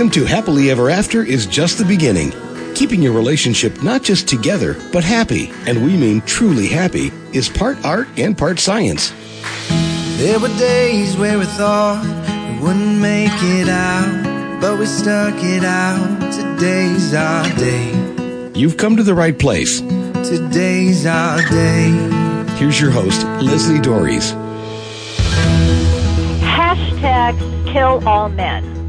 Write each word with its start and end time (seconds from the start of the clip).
Welcome 0.00 0.14
to 0.14 0.24
Happily 0.24 0.70
Ever 0.70 0.88
After 0.88 1.22
is 1.22 1.44
just 1.44 1.76
the 1.76 1.84
beginning. 1.84 2.32
Keeping 2.74 3.02
your 3.02 3.12
relationship 3.12 3.82
not 3.82 4.02
just 4.02 4.26
together, 4.26 4.74
but 4.94 5.04
happy, 5.04 5.52
and 5.66 5.84
we 5.84 5.94
mean 5.94 6.22
truly 6.22 6.68
happy, 6.68 7.12
is 7.34 7.50
part 7.50 7.76
art 7.84 8.08
and 8.16 8.38
part 8.38 8.58
science. 8.58 9.12
There 10.16 10.40
were 10.40 10.48
days 10.56 11.18
where 11.18 11.38
we 11.38 11.44
thought 11.44 12.02
we 12.02 12.66
wouldn't 12.66 12.98
make 12.98 13.30
it 13.42 13.68
out, 13.68 14.58
but 14.58 14.78
we 14.78 14.86
stuck 14.86 15.34
it 15.36 15.64
out. 15.64 16.32
Today's 16.32 17.12
our 17.12 17.46
day. 17.58 18.52
You've 18.54 18.78
come 18.78 18.96
to 18.96 19.02
the 19.02 19.14
right 19.14 19.38
place. 19.38 19.80
Today's 19.80 21.04
our 21.04 21.42
day. 21.42 21.90
Here's 22.56 22.80
your 22.80 22.90
host, 22.90 23.20
Lesli 23.42 23.82
Doares. 23.82 24.32
Hashtag 26.40 27.36
kill 27.70 28.02
all 28.08 28.30
men. 28.30 28.79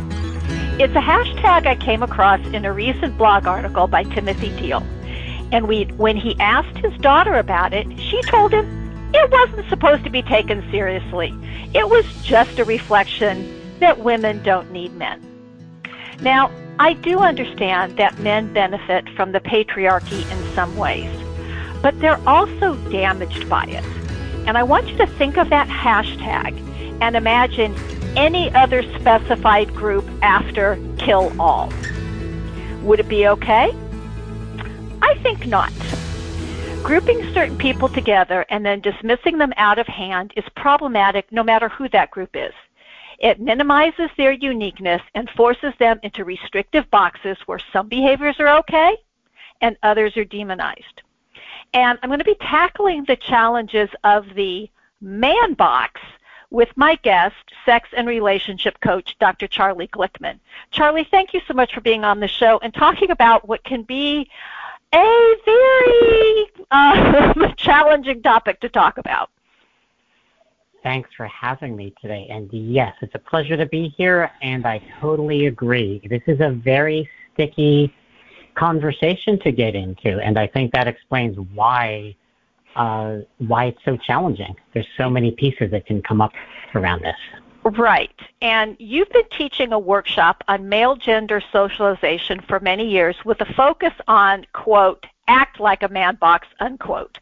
It's 0.84 0.96
a 0.96 1.00
hashtag 1.00 1.68
I 1.68 1.76
came 1.76 2.02
across 2.02 2.44
in 2.48 2.66
a 2.66 2.74
recent 2.74 3.16
blog 3.16 3.46
article 3.46 3.86
by 3.86 4.02
Timothy 4.02 4.50
Deal. 4.60 4.84
And 5.52 5.68
we, 5.68 5.84
when 5.84 6.18
he 6.18 6.36
asked 6.40 6.76
his 6.80 6.98
daughter 7.02 7.36
about 7.36 7.72
it, 7.72 7.86
she 8.00 8.20
told 8.24 8.52
him 8.52 8.66
it 9.14 9.30
wasn't 9.30 9.70
supposed 9.70 10.04
to 10.06 10.10
be 10.10 10.24
taken 10.24 10.68
seriously. 10.72 11.36
It 11.76 11.88
was 11.88 12.04
just 12.24 12.58
a 12.58 12.66
reflection 12.66 13.78
that 13.80 14.00
women 14.00 14.42
don't 14.42 14.72
need 14.72 14.92
men. 14.96 15.22
Now, 16.20 16.50
I 16.80 16.94
do 16.94 17.20
understand 17.20 17.98
that 17.98 18.18
men 18.18 18.52
benefit 18.52 19.08
from 19.10 19.34
the 19.34 19.40
patriarchy 19.40 20.24
in 20.32 20.56
some 20.56 20.76
ways, 20.78 21.16
but 21.84 22.00
they're 22.00 22.28
also 22.28 22.74
damaged 22.90 23.48
by 23.48 23.66
it. 23.66 23.86
And 24.48 24.58
I 24.58 24.64
want 24.64 24.88
you 24.88 24.98
to 24.98 25.06
think 25.06 25.38
of 25.38 25.52
that 25.52 25.68
hashtag 25.68 26.60
and 27.02 27.16
imagine 27.16 27.76
any 28.16 28.52
other 28.54 28.84
specified 29.00 29.74
group 29.74 30.08
after 30.22 30.78
kill 30.98 31.34
all. 31.40 31.72
Would 32.84 33.00
it 33.00 33.08
be 33.08 33.28
okay? 33.28 33.76
I 35.02 35.16
think 35.22 35.46
not. 35.46 35.74
Grouping 36.84 37.32
certain 37.34 37.58
people 37.58 37.90
together 37.90 38.46
and 38.50 38.66
then 38.66 38.82
dismissing 38.82 39.38
them 39.38 39.54
out 39.56 39.80
of 39.80 39.88
hand 39.88 40.34
is 40.36 40.44
problematic 40.56 41.32
no 41.32 41.44
matter 41.44 41.70
who 41.70 41.88
that 41.90 42.12
group 42.12 42.32
is. 42.34 42.54
It 43.20 43.40
minimizes 43.40 44.10
their 44.18 44.32
uniqueness 44.32 45.02
and 45.14 45.30
forces 45.30 45.74
them 45.78 46.00
into 46.02 46.26
restrictive 46.26 46.90
boxes 46.90 47.38
where 47.46 47.60
some 47.72 47.88
behaviors 47.88 48.40
are 48.40 48.58
okay 48.60 48.98
and 49.62 49.78
others 49.84 50.18
are 50.18 50.26
demonized. 50.26 51.04
And 51.74 52.00
I'm 52.02 52.10
going 52.10 52.20
to 52.20 52.26
be 52.26 52.36
tackling 52.42 53.06
the 53.06 53.16
challenges 53.16 53.90
of 54.04 54.26
the 54.34 54.70
man 55.00 55.54
box 55.54 56.02
with 56.52 56.70
my 56.76 56.96
guest, 57.02 57.36
sex 57.66 57.90
and 57.96 58.08
relationship 58.08 58.80
coach, 58.82 59.16
Dr. 59.20 59.48
Charlie 59.48 59.88
Glickman. 59.88 60.38
Charlie, 60.70 61.08
thank 61.10 61.34
you 61.34 61.42
so 61.48 61.54
much 61.54 61.74
for 61.74 61.82
being 61.82 62.04
on 62.04 62.20
the 62.20 62.28
show 62.28 62.60
and 62.62 62.74
talking 62.74 63.10
about 63.10 63.48
what 63.48 63.64
can 63.64 63.84
be 63.84 64.30
a 64.94 65.36
very 65.46 66.52
uh, 66.70 67.54
challenging 67.58 68.22
topic 68.22 68.60
to 68.60 68.70
talk 68.70 68.98
about. 68.98 69.30
Thanks 70.84 71.10
for 71.16 71.28
having 71.28 71.76
me 71.76 71.94
today. 72.02 72.28
And 72.30 72.52
yes, 72.52 72.96
it's 73.02 73.16
a 73.16 73.20
pleasure 73.20 73.56
to 73.56 73.66
be 73.68 73.90
here, 73.98 74.32
and 74.42 74.66
I 74.66 74.82
totally 75.00 75.46
agree. 75.46 76.02
This 76.10 76.24
is 76.28 76.42
a 76.42 76.50
very 76.50 77.10
sticky 77.34 77.94
conversation 78.56 79.40
to 79.40 79.52
get 79.52 79.76
into, 79.76 80.20
and 80.20 80.38
I 80.38 80.48
think 80.48 80.74
that 80.74 80.88
explains 80.88 81.38
why 81.54 82.16
uh, 82.76 83.18
why 83.38 83.66
it's 83.66 83.84
so 83.84 83.98
challenging. 83.98 84.56
There's 84.74 84.88
so 84.98 85.10
many 85.10 85.32
pieces 85.32 85.72
that 85.72 85.86
can 85.86 86.02
come 86.02 86.22
up 86.22 86.34
around 86.76 87.04
this. 87.04 87.16
Right. 87.64 88.20
And 88.42 88.76
you've 88.80 89.10
been 89.10 89.30
teaching 89.38 89.72
a 89.72 89.80
workshop 89.80 90.44
on 90.48 90.68
male 90.68 90.96
gender 90.96 91.42
socialization 91.52 92.42
for 92.48 92.60
many 92.60 92.90
years 92.90 93.16
with 93.24 93.40
a 93.42 93.54
focus 93.54 93.94
on, 94.08 94.46
quote, 94.54 95.06
act 95.28 95.60
like 95.60 95.84
a 95.84 95.90
man 95.90 96.16
box, 96.16 96.48
unquote. 96.60 97.20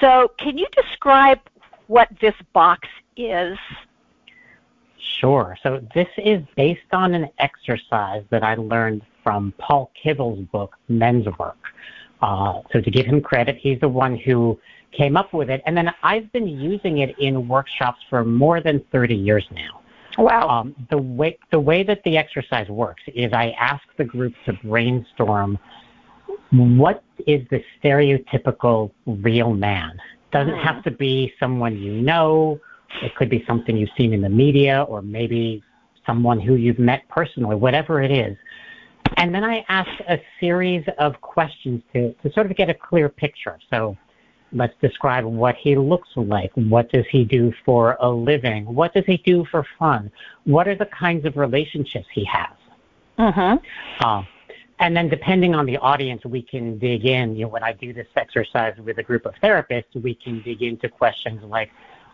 So 0.00 0.30
can 0.38 0.56
you 0.56 0.66
describe 0.74 1.40
what 1.88 2.08
this 2.20 2.34
box 2.52 2.88
is? 3.16 3.58
Sure. 4.98 5.56
So 5.62 5.86
this 5.94 6.08
is 6.16 6.42
based 6.56 6.92
on 6.92 7.14
an 7.14 7.28
exercise 7.38 8.24
that 8.30 8.42
I 8.42 8.54
learned 8.54 9.02
from 9.22 9.52
Paul 9.58 9.90
Kivel's 10.02 10.44
book, 10.48 10.76
Men's 10.88 11.26
Work. 11.38 11.58
Uh, 12.22 12.62
so 12.72 12.80
to 12.80 12.90
give 12.90 13.06
him 13.06 13.20
credit, 13.20 13.56
he's 13.56 13.78
the 13.80 13.88
one 13.88 14.16
who 14.16 14.58
came 14.96 15.16
up 15.16 15.32
with 15.32 15.50
it. 15.50 15.62
And 15.66 15.76
then 15.76 15.90
I've 16.02 16.30
been 16.32 16.48
using 16.48 16.98
it 16.98 17.18
in 17.18 17.48
workshops 17.48 17.98
for 18.08 18.24
more 18.24 18.60
than 18.60 18.82
30 18.92 19.14
years 19.14 19.46
now. 19.50 19.80
Wow. 20.18 20.48
Um, 20.48 20.74
the 20.90 20.98
way 20.98 21.38
the 21.50 21.60
way 21.60 21.82
that 21.82 22.02
the 22.04 22.16
exercise 22.16 22.68
works 22.68 23.02
is 23.14 23.32
I 23.32 23.50
ask 23.60 23.82
the 23.98 24.04
group 24.04 24.32
to 24.46 24.54
brainstorm 24.64 25.58
what 26.50 27.02
is 27.26 27.46
the 27.50 27.62
stereotypical 27.82 28.92
real 29.06 29.52
man. 29.52 29.98
Doesn't 30.32 30.54
mm. 30.54 30.64
have 30.64 30.82
to 30.84 30.90
be 30.90 31.32
someone 31.38 31.76
you 31.76 31.92
know. 31.92 32.58
It 33.02 33.14
could 33.16 33.28
be 33.28 33.44
something 33.46 33.76
you've 33.76 33.90
seen 33.98 34.14
in 34.14 34.22
the 34.22 34.28
media, 34.28 34.84
or 34.88 35.02
maybe 35.02 35.62
someone 36.06 36.40
who 36.40 36.54
you've 36.54 36.78
met 36.78 37.06
personally. 37.08 37.56
Whatever 37.56 38.00
it 38.00 38.10
is. 38.10 38.36
And 39.18 39.34
then 39.34 39.44
I 39.44 39.64
ask 39.68 39.88
a 40.08 40.18
series 40.40 40.84
of 40.98 41.20
questions 41.20 41.82
to, 41.92 42.12
to 42.14 42.32
sort 42.32 42.50
of 42.50 42.56
get 42.56 42.68
a 42.70 42.74
clear 42.74 43.08
picture. 43.08 43.58
So 43.70 43.96
let's 44.52 44.74
describe 44.80 45.24
what 45.24 45.56
he 45.56 45.76
looks 45.76 46.08
like. 46.16 46.50
What 46.54 46.90
does 46.90 47.04
he 47.10 47.24
do 47.24 47.52
for 47.64 47.96
a 48.00 48.08
living? 48.08 48.64
What 48.66 48.94
does 48.94 49.04
he 49.06 49.16
do 49.18 49.44
for 49.50 49.66
fun? 49.78 50.10
What 50.44 50.68
are 50.68 50.74
the 50.76 50.86
kinds 50.86 51.26
of 51.26 51.36
relationships 51.36 52.06
he 52.12 52.24
has? 52.24 52.56
Mm-hmm. 53.18 54.04
Uh, 54.04 54.22
and 54.78 54.96
then 54.96 55.08
depending 55.08 55.54
on 55.54 55.66
the 55.66 55.78
audience, 55.78 56.24
we 56.24 56.42
can 56.42 56.78
dig 56.78 57.06
in. 57.06 57.34
You 57.34 57.42
know, 57.42 57.48
when 57.48 57.62
I 57.62 57.72
do 57.72 57.92
this 57.92 58.06
exercise 58.16 58.74
with 58.78 58.98
a 58.98 59.02
group 59.02 59.24
of 59.26 59.34
therapists, 59.42 59.94
we 59.94 60.14
can 60.14 60.42
dig 60.42 60.62
into 60.62 60.88
questions 60.88 61.42
like, 61.44 61.70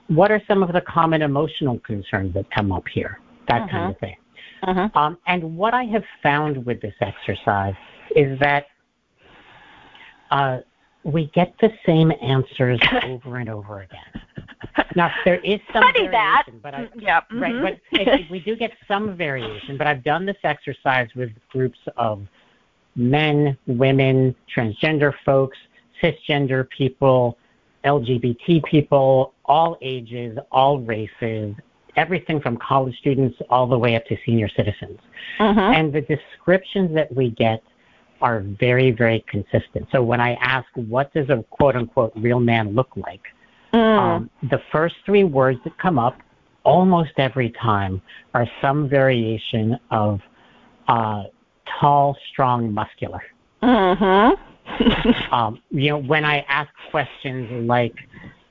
what 0.09 0.31
are 0.31 0.41
some 0.47 0.63
of 0.63 0.73
the 0.73 0.81
common 0.81 1.23
emotional 1.23 1.79
concerns 1.81 2.35
that 2.35 2.51
come 2.51 2.73
up 2.73 2.87
here? 2.89 3.19
That 3.49 3.69
kind 3.71 3.91
of 3.91 3.97
Mm-hmm. 3.97 4.05
thing. 4.05 4.17
Mm-hmm. 4.65 4.97
Um, 4.97 5.19
and 5.27 5.57
what 5.57 5.75
I 5.75 5.85
have 5.85 6.05
found 6.23 6.65
with 6.65 6.81
this 6.81 6.95
exercise 7.01 7.75
is 8.15 8.39
that 8.39 8.67
uh, 10.31 10.59
we 11.05 11.27
get 11.35 11.55
the 11.61 11.71
same 11.85 12.13
answers 12.23 12.81
over 13.05 13.37
and 13.39 13.49
over 13.49 13.81
again. 13.83 14.23
Now 14.95 15.11
there 15.25 15.37
is 15.41 15.61
some 15.73 15.83
Funny 15.83 16.07
variation, 16.09 16.13
that. 16.13 16.45
but 16.63 16.75
I, 16.75 16.83
Mm, 16.83 16.91
yeah. 16.97 17.21
right, 17.33 17.53
mhm. 17.55 17.63
but 17.93 18.01
it, 18.01 18.31
we 18.31 18.41
do 18.41 18.55
get 18.57 18.73
some 18.87 19.17
variation. 19.17 19.77
But 19.77 19.87
I've 19.87 20.05
done 20.05 20.25
this 20.27 20.37
exercise 20.45 21.09
with 21.15 21.31
groups 21.51 21.79
of 21.97 22.27
men, 22.95 23.57
women, 23.67 24.35
transgender 24.55 25.13
folks, 25.25 25.59
cisgender 26.03 26.69
people, 26.69 27.39
LGBT 27.85 28.63
people, 28.65 29.35
all 29.47 29.77
ages, 29.83 30.39
all 30.53 30.79
races, 30.81 31.55
everything 31.97 32.41
from 32.41 32.57
college 32.59 32.97
students 32.99 33.37
all 33.51 33.67
the 33.67 33.79
way 33.79 33.97
up 33.97 34.05
to 34.07 34.17
senior 34.25 34.49
citizens. 34.49 34.99
Mhm. 35.39 35.75
And 35.75 35.93
the 35.93 36.01
descriptions 36.03 36.95
that 36.95 37.13
we 37.15 37.31
get 37.31 37.63
are 38.23 38.41
very, 38.41 38.91
very 38.93 39.25
consistent. 39.29 39.89
So 39.93 40.03
when 40.03 40.21
I 40.21 40.35
ask, 40.35 40.67
what 40.75 41.13
does 41.13 41.29
a 41.29 41.45
quote 41.51 41.77
unquote 41.77 42.13
real 42.17 42.41
man 42.41 42.75
look 42.75 42.91
like? 42.97 43.23
Mm. 43.75 43.99
Um, 43.99 44.31
the 44.51 44.61
first 44.71 44.95
three 45.05 45.25
words 45.25 45.59
that 45.65 45.77
come 45.79 45.99
up 45.99 46.17
almost 46.65 47.13
every 47.17 47.51
time 47.51 48.01
are 48.35 48.47
some 48.61 48.89
variation 48.89 49.79
of 49.91 50.21
uh, 50.89 51.25
tall, 51.81 52.17
strong, 52.31 52.73
muscular. 52.73 53.23
Mm-hmm. 53.63 54.41
Um, 55.33 55.61
you 55.71 55.91
know, 55.91 55.99
when 55.99 56.25
I 56.25 56.41
ask 56.49 56.71
questions 56.91 57.67
like, 57.69 57.95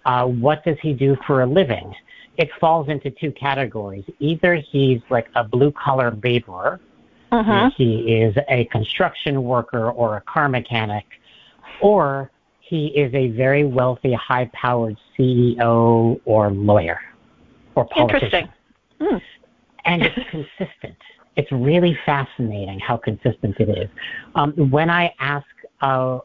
uh, 0.06 0.26
what 0.26 0.64
does 0.66 0.78
he 0.82 0.94
do 0.94 1.16
for 1.26 1.42
a 1.42 1.46
living? 1.46 1.94
It 2.38 2.50
falls 2.60 2.90
into 2.90 3.12
two 3.12 3.32
categories. 3.32 4.04
Either 4.20 4.56
he's 4.56 5.00
like 5.10 5.28
a 5.36 5.44
blue 5.44 5.72
collar 5.72 6.12
laborer, 6.24 6.80
Mhm. 7.32 7.74
he 7.74 8.22
is 8.22 8.36
a 8.50 8.66
construction 8.66 9.44
worker 9.44 9.90
or 9.90 10.18
a 10.18 10.22
car 10.22 10.50
mechanic, 10.50 11.06
or 11.80 12.30
he 12.60 12.88
is 12.88 13.14
a 13.14 13.30
very 13.30 13.64
wealthy, 13.64 14.14
high 14.14 14.50
powered 14.54 14.98
CEO 15.18 16.20
or 16.26 16.52
lawyer 16.52 17.00
or 17.76 17.86
politician. 17.86 18.26
Interesting. 18.26 18.50
Mm. 19.00 19.22
And 19.86 20.02
it's 20.04 20.16
consistent. 20.30 20.98
It's 21.36 21.52
really 21.52 21.98
fascinating 22.06 22.80
how 22.80 22.98
consistent 22.98 23.60
it 23.60 23.70
is. 23.70 23.90
Um, 24.36 24.52
when 24.70 24.90
I 24.90 25.14
ask, 25.20 25.48
uh, 25.82 26.20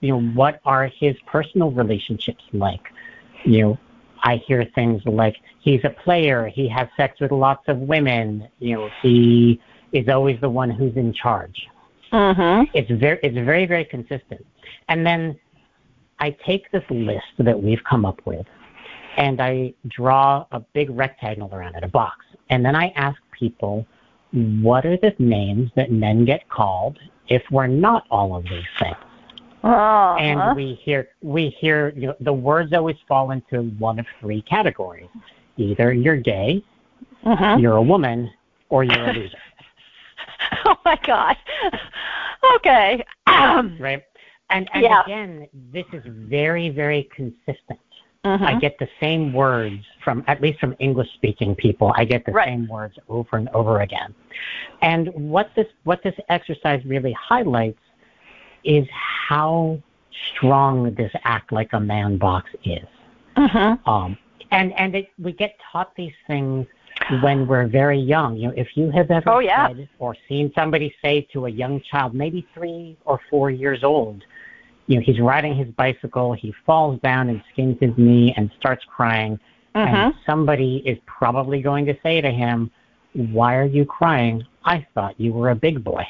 you 0.00 0.12
know, 0.12 0.20
what 0.34 0.60
are 0.64 0.86
his 0.86 1.16
personal 1.26 1.70
relationships 1.70 2.42
like? 2.52 2.82
You 3.44 3.62
know, 3.62 3.78
I 4.22 4.36
hear 4.36 4.64
things 4.74 5.02
like 5.04 5.36
he's 5.60 5.84
a 5.84 5.90
player, 5.90 6.46
he 6.46 6.68
has 6.68 6.88
sex 6.96 7.20
with 7.20 7.32
lots 7.32 7.68
of 7.68 7.78
women, 7.78 8.48
you 8.58 8.76
know, 8.76 8.90
he 9.02 9.60
is 9.92 10.08
always 10.08 10.40
the 10.40 10.48
one 10.48 10.70
who's 10.70 10.96
in 10.96 11.12
charge. 11.12 11.68
Mhm. 12.12 12.68
It's 12.74 12.90
very, 12.90 13.18
it's 13.22 13.34
very, 13.34 13.66
very 13.66 13.84
consistent. 13.84 14.44
And 14.88 15.06
then 15.06 15.38
I 16.18 16.30
take 16.46 16.70
this 16.70 16.84
list 16.90 17.26
that 17.38 17.60
we've 17.60 17.82
come 17.84 18.04
up 18.04 18.20
with, 18.24 18.46
and 19.16 19.40
I 19.40 19.74
draw 19.88 20.46
a 20.52 20.60
big 20.60 20.90
rectangle 20.90 21.50
around 21.52 21.74
it, 21.76 21.84
a 21.84 21.88
box, 21.88 22.24
and 22.50 22.64
then 22.64 22.76
I 22.76 22.92
ask 22.96 23.18
people, 23.38 23.86
what 24.32 24.86
are 24.86 24.96
the 24.96 25.14
names 25.18 25.70
that 25.74 25.90
men 25.90 26.24
get 26.24 26.48
called 26.48 26.98
if 27.28 27.42
we're 27.50 27.66
not 27.66 28.06
all 28.10 28.34
of 28.34 28.44
these 28.44 28.64
things? 28.78 28.96
Uh-huh. 29.64 30.16
And 30.18 30.56
we 30.56 30.74
hear 30.82 31.08
we 31.22 31.50
hear 31.60 31.92
you 31.96 32.08
know, 32.08 32.14
the 32.20 32.32
words 32.32 32.72
always 32.72 32.96
fall 33.06 33.30
into 33.30 33.62
one 33.78 33.98
of 34.00 34.06
three 34.20 34.42
categories: 34.42 35.08
either 35.56 35.92
you're 35.92 36.16
gay, 36.16 36.64
Mhm. 37.24 37.60
you're 37.60 37.76
a 37.76 37.82
woman, 37.82 38.28
or 38.70 38.82
you're 38.82 39.08
a 39.08 39.12
loser. 39.12 39.38
oh 40.64 40.76
my 40.84 40.98
god. 41.04 41.36
Okay. 42.56 43.04
Um, 43.26 43.76
right? 43.80 44.02
And, 44.50 44.68
and 44.74 44.82
Yeah. 44.82 45.02
again, 45.04 45.48
this 45.72 45.86
is 45.92 46.02
very, 46.06 46.68
very 46.68 47.08
consistent. 47.14 47.78
mhm. 48.24 48.46
I 48.46 48.54
get 48.58 48.78
the 48.78 48.88
same 49.00 49.32
words 49.32 49.82
from, 50.04 50.22
at 50.28 50.40
least 50.40 50.60
from 50.60 50.76
English 50.78 51.08
speaking 51.14 51.54
people, 51.56 51.92
I 51.96 52.04
get 52.04 52.24
the 52.24 52.32
Right. 52.32 52.46
same 52.48 52.68
words 52.68 52.96
over 53.08 53.36
and 53.36 53.48
over 53.50 53.80
again. 53.80 54.14
And 54.82 55.08
what 55.14 55.50
this, 55.56 55.66
what 55.84 56.02
this 56.04 56.14
exercise 56.28 56.84
really 56.84 57.12
highlights 57.12 57.80
is 58.64 58.86
how 59.28 59.78
strong 60.36 60.94
this 60.94 61.10
act 61.24 61.50
like 61.52 61.72
a 61.72 61.80
man 61.80 62.16
box 62.16 62.50
is. 62.64 62.86
Mhm. 63.36 63.78
Um, 63.88 64.16
and 64.50 64.72
and 64.78 64.94
it, 64.94 65.08
we 65.18 65.32
get 65.32 65.56
taught 65.72 65.94
these 65.96 66.12
things 66.26 66.66
when 67.22 67.46
we're 67.46 67.66
very 67.66 67.98
young. 67.98 68.36
You 68.36 68.48
know, 68.48 68.54
if 68.56 68.68
you 68.76 68.90
have 68.90 69.10
ever 69.10 69.28
Oh, 69.30 69.38
yeah. 69.38 69.68
said 69.68 69.88
or 69.98 70.16
seen 70.28 70.52
somebody 70.54 70.94
say 71.02 71.22
to 71.32 71.46
a 71.46 71.48
young 71.50 71.80
child, 71.80 72.14
maybe 72.14 72.46
three 72.54 72.96
or 73.04 73.20
four 73.30 73.50
years 73.50 73.82
old, 73.84 74.22
you 74.86 74.96
know, 74.96 75.02
he's 75.04 75.20
riding 75.20 75.54
his 75.54 75.68
bicycle, 75.68 76.32
he 76.32 76.52
falls 76.66 77.00
down 77.00 77.28
and 77.28 77.42
skins 77.52 77.76
his 77.80 77.92
knee 77.96 78.34
and 78.36 78.50
starts 78.58 78.84
crying, 78.84 79.38
Mhm. 79.74 79.86
and 79.86 80.14
somebody 80.26 80.82
is 80.84 80.98
probably 81.06 81.62
going 81.62 81.86
to 81.86 81.96
say 82.02 82.20
to 82.20 82.30
him, 82.30 82.70
"Why 83.14 83.56
are 83.56 83.64
you 83.64 83.84
crying? 83.84 84.44
I 84.64 84.86
thought 84.94 85.18
you 85.18 85.32
were 85.32 85.50
a 85.50 85.54
big 85.54 85.82
boy." 85.84 86.06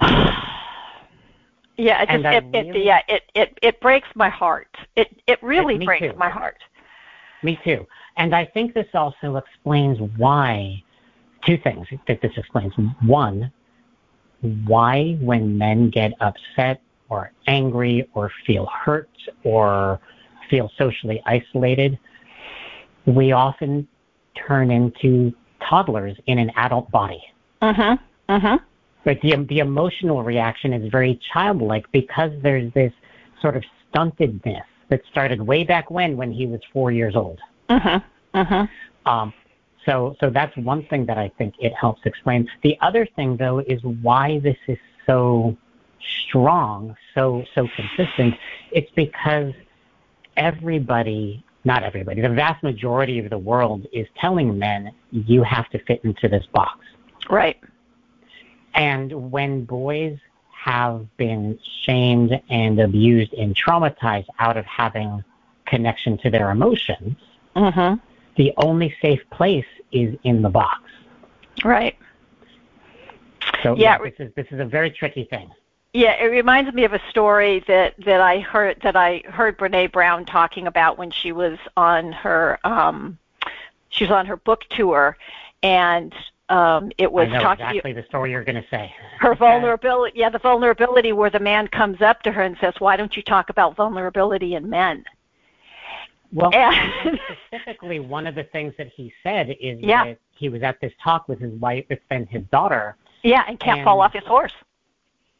Yeah, 1.76 2.02
it 2.02 2.08
just 2.10 2.24
it, 2.54 2.66
it 2.66 2.84
yeah, 2.84 3.00
it, 3.08 3.22
it 3.34 3.58
it 3.62 3.80
breaks 3.80 4.08
my 4.14 4.28
heart. 4.28 4.68
It 4.96 5.08
it 5.26 5.42
really 5.42 5.78
breaks 5.82 6.12
too. 6.12 6.18
my 6.18 6.28
heart. 6.28 6.58
Me 7.42 7.58
too. 7.64 7.86
And 8.16 8.34
I 8.34 8.44
think 8.44 8.74
this 8.74 8.86
also 8.94 9.36
explains 9.36 9.98
why 10.16 10.82
two 11.46 11.56
things 11.58 11.86
that 12.06 12.20
this 12.20 12.32
explains. 12.36 12.72
One, 13.06 13.50
why 14.66 15.16
when 15.20 15.56
men 15.56 15.90
get 15.90 16.12
upset 16.20 16.82
or 17.08 17.32
angry 17.46 18.08
or 18.14 18.30
feel 18.46 18.66
hurt 18.66 19.10
or 19.44 20.00
feel 20.48 20.70
socially 20.76 21.22
isolated, 21.26 21.98
we 23.06 23.32
often 23.32 23.86
turn 24.34 24.70
into 24.70 25.32
toddlers 25.68 26.16
in 26.26 26.38
an 26.38 26.50
adult 26.56 26.90
body. 26.90 27.22
Mhm. 27.62 27.98
Mhm. 28.28 28.60
But 29.04 29.20
the 29.22 29.36
the 29.48 29.58
emotional 29.58 30.22
reaction 30.22 30.72
is 30.72 30.90
very 30.90 31.18
childlike 31.32 31.90
because 31.92 32.32
there's 32.42 32.72
this 32.72 32.92
sort 33.40 33.56
of 33.56 33.64
stuntedness 33.92 34.64
that 34.90 35.00
started 35.10 35.40
way 35.40 35.64
back 35.64 35.90
when 35.90 36.16
when 36.16 36.30
he 36.30 36.46
was 36.46 36.60
four 36.72 36.92
years 36.92 37.16
old. 37.16 37.40
Mhm. 37.68 38.02
Mhm. 38.34 38.68
Um, 39.06 39.32
so, 39.86 40.16
so 40.20 40.28
that's 40.28 40.54
one 40.58 40.84
thing 40.84 41.06
that 41.06 41.16
I 41.16 41.28
think 41.38 41.54
it 41.58 41.72
helps 41.72 42.02
explain. 42.04 42.48
The 42.62 42.76
other 42.80 43.06
thing, 43.16 43.36
though, 43.36 43.60
is 43.60 43.82
why 43.82 44.38
this 44.40 44.58
is 44.66 44.78
so 45.06 45.56
strong, 46.26 46.96
so 47.14 47.44
so 47.54 47.68
consistent. 47.74 48.34
It's 48.72 48.90
because 48.92 49.52
everybody, 50.36 51.42
not 51.64 51.82
everybody, 51.82 52.20
the 52.20 52.28
vast 52.28 52.62
majority 52.62 53.18
of 53.18 53.30
the 53.30 53.38
world 53.38 53.86
is 53.92 54.06
telling 54.18 54.58
men 54.58 54.92
you 55.10 55.42
have 55.42 55.68
to 55.70 55.78
fit 55.84 56.04
into 56.04 56.28
this 56.28 56.44
box. 56.52 56.78
Right. 57.28 57.58
And 58.74 59.30
when 59.30 59.64
boys 59.64 60.18
have 60.62 61.06
been 61.16 61.58
shamed 61.84 62.38
and 62.50 62.80
abused 62.80 63.32
and 63.34 63.54
traumatized 63.54 64.26
out 64.38 64.56
of 64.56 64.66
having 64.66 65.24
connection 65.66 66.18
to 66.18 66.30
their 66.30 66.50
emotions, 66.50 67.16
Mhm. 67.56 68.00
the 68.36 68.52
only 68.58 68.94
safe 69.00 69.22
place 69.30 69.66
is 69.92 70.16
in 70.24 70.42
the 70.42 70.50
box. 70.50 70.82
Right. 71.64 71.96
So 73.62 73.74
Yeah. 73.76 73.98
yeah, 74.02 74.10
this 74.10 74.14
is 74.18 74.34
this 74.34 74.46
is 74.50 74.60
a 74.60 74.64
very 74.64 74.90
tricky 74.90 75.24
thing. 75.24 75.50
Yeah, 75.92 76.12
it 76.12 76.26
reminds 76.26 76.72
me 76.72 76.84
of 76.84 76.92
a 76.92 77.00
story 77.08 77.60
that 77.66 77.94
that 78.04 78.20
I 78.20 78.40
heard 78.40 78.80
that 78.82 78.96
I 78.96 79.22
heard 79.28 79.58
Brene 79.58 79.90
Brown 79.90 80.24
talking 80.24 80.66
about 80.66 80.98
when 80.98 81.10
she 81.10 81.32
was 81.32 81.58
on 81.76 82.12
her 82.12 82.58
um 82.64 83.18
she 83.88 84.04
was 84.04 84.10
on 84.12 84.26
her 84.26 84.36
book 84.36 84.64
tour 84.70 85.16
and 85.62 86.14
um 86.50 86.90
it 86.98 87.10
was 87.10 87.28
I 87.28 87.30
know 87.30 87.40
talking 87.42 87.66
exactly 87.66 87.92
the 87.92 88.02
story 88.04 88.32
you're 88.32 88.44
going 88.44 88.60
to 88.62 88.68
say. 88.70 88.92
her 89.18 89.34
vulnerability 89.34 90.18
yeah 90.18 90.28
the 90.28 90.38
vulnerability 90.38 91.12
where 91.12 91.30
the 91.30 91.40
man 91.40 91.68
comes 91.68 92.02
up 92.02 92.22
to 92.24 92.32
her 92.32 92.42
and 92.42 92.56
says 92.60 92.74
why 92.80 92.96
don't 92.96 93.16
you 93.16 93.22
talk 93.22 93.48
about 93.50 93.76
vulnerability 93.76 94.54
in 94.56 94.68
men 94.68 95.04
Well, 96.32 96.50
and 96.54 97.18
specifically, 97.50 97.98
one 98.00 98.26
of 98.26 98.34
the 98.34 98.44
things 98.44 98.74
that 98.78 98.88
he 98.88 99.12
said 99.22 99.50
is 99.60 99.78
Yeah. 99.80 100.04
that 100.04 100.18
he 100.36 100.48
was 100.48 100.62
at 100.62 100.80
this 100.80 100.92
talk 101.02 101.28
with 101.28 101.40
his 101.40 101.52
wife 101.60 101.84
and 102.10 102.28
his 102.28 102.42
daughter, 102.50 102.96
yeah 103.22 103.44
and 103.48 103.58
can't 103.58 103.84
fall 103.84 104.00
off 104.00 104.12
his 104.12 104.24
horse 104.24 104.52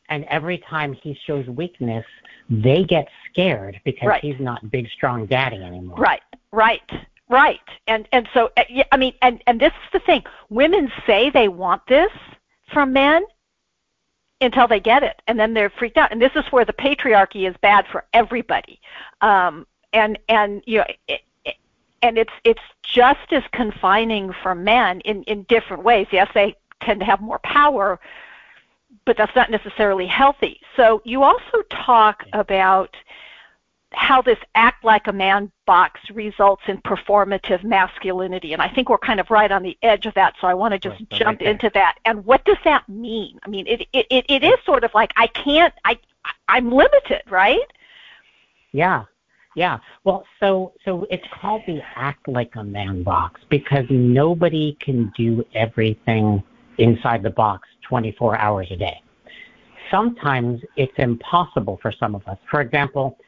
and 0.09 0.25
every 0.25 0.59
time 0.59 0.93
he 0.93 1.15
shows 1.25 1.47
weakness, 1.47 2.05
they 2.51 2.83
get 2.83 3.07
scared 3.31 3.81
because 3.85 4.09
Right. 4.09 4.21
he's 4.21 4.41
not 4.41 4.69
big, 4.71 4.89
strong 4.91 5.27
daddy 5.27 5.63
anymore. 5.63 5.97
right 5.97 6.23
right 6.53 6.83
right. 7.31 7.61
And 7.87 8.07
and 8.13 8.29
so 8.35 8.51
uh, 8.57 8.65
i 8.93 8.97
mean 8.97 9.15
and 9.23 9.43
and 9.47 9.61
this 9.61 9.73
is 9.73 9.93
the 9.93 10.01
thing. 10.01 10.23
Women 10.51 10.93
say 11.07 11.31
they 11.31 11.49
want 11.49 11.87
this 11.87 12.13
from 12.73 12.93
men 12.93 13.25
until 14.43 14.67
they 14.67 14.81
get 14.81 15.03
it 15.03 15.23
and 15.27 15.39
then 15.39 15.55
they're 15.55 15.71
freaked 15.71 15.97
out. 15.97 16.13
And 16.13 16.21
this 16.21 16.33
is 16.35 16.45
where 16.51 16.65
the 16.65 16.73
patriarchy 16.73 17.49
is 17.49 17.57
bad 17.63 17.87
for 17.91 18.05
everybody. 18.13 18.81
Um 19.23 19.67
and 19.93 20.19
and 20.29 20.63
you 20.67 20.79
know 20.79 20.87
it, 21.09 21.21
it, 21.45 21.57
and 22.03 22.19
it's 22.19 22.33
it's 22.45 22.61
just 22.83 23.33
as 23.33 23.45
confining 23.53 24.33
for 24.43 24.55
men 24.55 25.01
in 25.01 25.23
in 25.25 25.45
different 25.45 25.85
ways. 25.85 26.09
Yes 26.11 26.29
they 26.35 26.57
tend 26.83 27.01
to 27.01 27.07
have 27.07 27.21
more 27.21 27.39
power 27.41 27.99
but 29.05 29.17
that's 29.17 29.35
not 29.35 29.51
necessarily 29.51 30.07
healthy. 30.07 30.61
So 30.77 31.01
you 31.05 31.23
also 31.23 31.63
talk 31.71 32.25
about 32.33 32.95
how 33.93 34.23
this 34.23 34.39
act 34.55 34.85
like 34.85 35.07
a 35.09 35.13
man 35.13 35.51
box 35.67 36.01
results 36.13 36.63
in 36.69 36.79
performative 36.79 37.65
masculinity. 37.65 38.53
And 38.53 38.63
I 38.63 38.69
think 38.69 38.89
we're 38.89 38.99
kind 38.99 39.19
of 39.19 39.31
right 39.31 39.51
on 39.51 39.63
the 39.63 39.77
edge 39.83 40.07
of 40.07 40.15
that, 40.15 40.35
so 40.41 40.47
I 40.47 40.55
want 40.55 40.73
to 40.73 40.79
just 40.79 41.01
Right, 41.01 41.11
jump 41.11 41.43
into 41.43 41.71
that. 41.75 41.99
And 42.05 42.25
what 42.25 42.45
does 42.45 42.59
that 42.65 42.89
mean? 42.89 43.39
I 43.45 43.49
mean, 43.49 43.67
it, 43.67 43.83
it, 43.93 44.07
it, 44.11 44.25
it 44.29 44.45
is 44.45 44.55
sort 44.65 44.85
of 44.85 44.93
like 44.95 45.13
I 45.17 45.27
can't, 45.29 45.75
I, 45.85 45.99
I'm 46.49 46.71
limited, 46.71 47.23
right? 47.29 47.59
Yeah. 48.73 49.05
Yeah. 49.57 49.79
Well, 50.05 50.25
so 50.39 50.73
so 50.85 51.07
it's 51.11 51.27
called 51.41 51.63
the 51.67 51.81
act 51.97 52.29
like 52.29 52.55
a 52.55 52.63
man 52.63 53.03
box 53.03 53.41
because 53.49 53.85
nobody 53.91 54.77
can 54.81 55.13
do 55.17 55.45
everything 55.55 56.43
inside 56.79 57.23
the 57.23 57.31
box 57.31 57.69
24 57.89 58.39
hours 58.39 58.69
a 58.71 58.77
day. 58.77 59.03
Sometimes 59.91 60.61
it's 60.77 60.93
impossible 60.99 61.81
for 61.83 61.91
some 61.91 62.15
of 62.15 62.27
us. 62.29 62.39
For 62.49 62.61
example, 62.61 63.19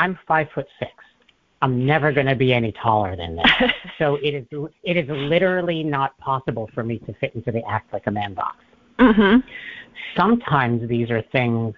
I'm 0.00 0.18
five 0.26 0.48
foot 0.54 0.66
six. 0.78 0.92
I'm 1.62 1.84
never 1.84 2.10
going 2.10 2.26
to 2.26 2.34
be 2.34 2.52
any 2.54 2.72
taller 2.72 3.14
than 3.16 3.36
that. 3.36 3.74
so 3.98 4.16
it 4.16 4.34
is 4.34 4.46
it 4.82 4.96
is 4.96 5.06
literally 5.08 5.84
not 5.84 6.16
possible 6.18 6.68
for 6.74 6.82
me 6.82 6.98
to 7.00 7.12
fit 7.20 7.34
into 7.34 7.52
the 7.52 7.62
act 7.68 7.92
like 7.92 8.06
a 8.06 8.10
man 8.10 8.34
box 8.34 8.56
Mm-hmm. 8.98 9.38
sometimes 10.14 10.86
these 10.88 11.10
are 11.10 11.22
things 11.32 11.74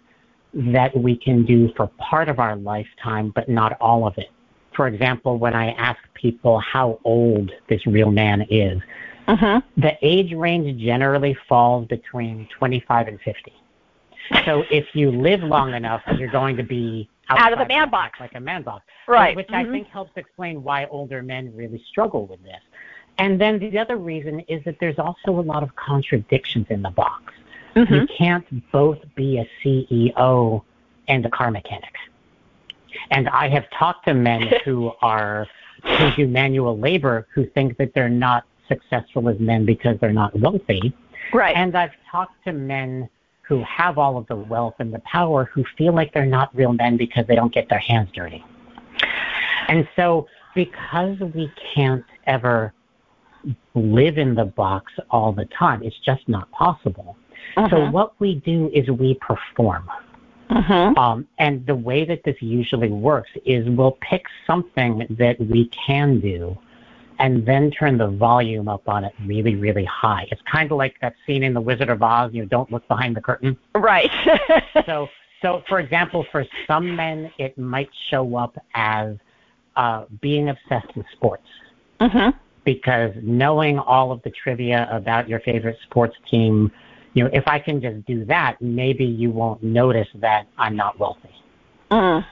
that 0.54 0.90
we 0.96 1.16
can 1.16 1.44
do 1.44 1.70
for 1.76 1.86
part 1.98 2.28
of 2.28 2.40
our 2.40 2.56
lifetime, 2.56 3.32
but 3.34 3.48
not 3.48 3.76
all 3.80 4.06
of 4.08 4.14
it. 4.18 4.30
For 4.74 4.88
example, 4.88 5.38
when 5.38 5.54
I 5.54 5.70
ask 5.72 5.98
people 6.14 6.58
how 6.60 6.98
old 7.04 7.52
this 7.68 7.86
real 7.86 8.10
man 8.10 8.44
is, 8.50 8.80
Mm-hmm. 9.28 9.80
the 9.80 9.92
age 10.02 10.32
range 10.32 10.82
generally 10.82 11.36
falls 11.48 11.86
between 11.86 12.48
25 12.58 13.06
and 13.06 13.20
50. 13.20 13.52
So 14.44 14.64
if 14.68 14.84
you 14.94 15.12
live 15.12 15.42
long 15.44 15.74
enough, 15.74 16.02
you're 16.18 16.30
going 16.30 16.56
to 16.56 16.64
be 16.64 17.08
Out 17.38 17.52
of 17.52 17.58
the 17.58 17.66
man 17.66 17.90
box. 17.90 18.20
like 18.20 18.34
a 18.34 18.40
man 18.40 18.62
box, 18.62 18.84
Right. 19.06 19.34
Which 19.36 19.50
I 19.50 19.64
Mhm. 19.64 19.72
think 19.72 19.88
helps 19.88 20.16
explain 20.16 20.62
why 20.62 20.86
older 20.86 21.22
men 21.22 21.52
really 21.54 21.82
struggle 21.88 22.26
with 22.26 22.42
this. 22.42 22.60
And 23.18 23.40
then 23.40 23.58
the 23.58 23.78
other 23.78 23.96
reason 23.96 24.40
is 24.48 24.62
that 24.64 24.78
there's 24.80 24.98
also 24.98 25.38
a 25.38 25.42
lot 25.42 25.62
of 25.62 25.74
contradictions 25.76 26.66
in 26.70 26.82
the 26.82 26.90
box. 26.90 27.32
Mm-hmm. 27.76 27.94
You 27.94 28.06
can't 28.06 28.72
both 28.72 28.98
be 29.14 29.38
a 29.38 29.48
CEO 29.62 30.62
and 31.08 31.24
a 31.26 31.30
car 31.30 31.50
mechanic. 31.50 31.94
And 33.10 33.28
I 33.28 33.48
have 33.48 33.68
talked 33.70 34.06
to 34.06 34.14
men 34.14 34.42
who 34.64 34.92
are 35.02 35.46
who 35.84 36.10
do 36.12 36.28
manual 36.28 36.78
labor 36.78 37.26
who 37.34 37.44
think 37.44 37.76
that 37.78 37.92
they're 37.92 38.08
not 38.08 38.44
successful 38.68 39.28
as 39.28 39.38
men 39.40 39.64
because 39.64 39.98
they're 39.98 40.12
not 40.12 40.38
wealthy. 40.38 40.92
Right. 41.32 41.56
And 41.56 41.76
I've 41.76 41.94
talked 42.10 42.44
to 42.44 42.52
men 42.52 43.08
who 43.52 43.62
have 43.64 43.98
all 43.98 44.16
of 44.16 44.26
the 44.28 44.36
wealth 44.36 44.74
and 44.78 44.94
the 44.94 44.98
power 45.00 45.44
who 45.52 45.62
feel 45.76 45.92
like 45.92 46.14
they're 46.14 46.24
not 46.24 46.48
real 46.56 46.72
men 46.72 46.96
because 46.96 47.26
they 47.26 47.34
don't 47.34 47.52
get 47.52 47.68
their 47.68 47.78
hands 47.78 48.08
dirty. 48.14 48.42
And 49.68 49.86
so 49.94 50.26
because 50.54 51.20
we 51.20 51.52
can't 51.74 52.04
ever 52.26 52.72
live 53.74 54.16
in 54.16 54.34
the 54.34 54.46
box 54.46 54.90
all 55.10 55.32
the 55.32 55.44
time. 55.46 55.82
It's 55.82 55.98
just 55.98 56.26
not 56.30 56.50
possible. 56.52 57.14
So 57.56 57.76
Mhm. 57.76 57.92
what 57.92 58.18
we 58.20 58.36
do 58.36 58.70
is 58.72 58.88
we 58.90 59.16
perform. 59.16 59.90
Mhm. 60.48 60.96
Um, 60.96 61.26
and 61.38 61.66
the 61.66 61.74
way 61.74 62.06
that 62.06 62.24
this 62.24 62.40
usually 62.40 62.88
works 62.88 63.30
is 63.44 63.68
we'll 63.68 63.98
pick 64.00 64.24
something 64.46 65.06
that 65.10 65.38
we 65.40 65.66
can 65.66 66.20
do 66.20 66.56
and 67.18 67.46
then 67.46 67.70
turn 67.70 67.98
the 67.98 68.08
volume 68.08 68.68
up 68.68 68.88
on 68.88 69.04
it 69.04 69.12
really, 69.26 69.54
really 69.54 69.84
high. 69.84 70.26
It's 70.30 70.40
kind 70.50 70.70
of 70.70 70.78
like 70.78 70.96
that 71.00 71.14
scene 71.26 71.42
in 71.42 71.54
The 71.54 71.60
Wizard 71.60 71.88
of 71.88 72.02
Oz, 72.02 72.30
you 72.32 72.42
know, 72.42 72.48
don't 72.48 72.70
look 72.70 72.86
behind 72.88 73.16
the 73.16 73.20
curtain. 73.20 73.56
Right. 73.74 74.10
So, 74.86 75.06
so 75.42 75.62
for 75.68 75.78
example, 75.78 76.24
for 76.32 76.44
some 76.66 76.96
men, 76.96 77.30
it 77.38 77.56
might 77.58 77.90
show 78.10 78.36
up 78.36 78.56
as 78.74 79.16
uh, 79.76 80.06
being 80.20 80.48
obsessed 80.48 80.96
with 80.96 81.06
sports 81.12 81.46
mhm. 82.00 82.32
because 82.64 83.12
knowing 83.22 83.78
all 83.78 84.10
of 84.12 84.22
the 84.22 84.30
trivia 84.30 84.88
about 84.90 85.28
your 85.28 85.40
favorite 85.40 85.76
sports 85.84 86.16
team, 86.30 86.70
you 87.14 87.22
know, 87.22 87.30
if 87.32 87.46
I 87.46 87.58
can 87.58 87.80
just 87.80 88.04
do 88.06 88.24
that, 88.24 88.56
maybe 88.60 89.04
you 89.04 89.30
won't 89.30 89.62
notice 89.62 90.08
that 90.16 90.46
I'm 90.58 90.74
not 90.74 90.98
wealthy. 90.98 91.34
Mm. 91.90 92.24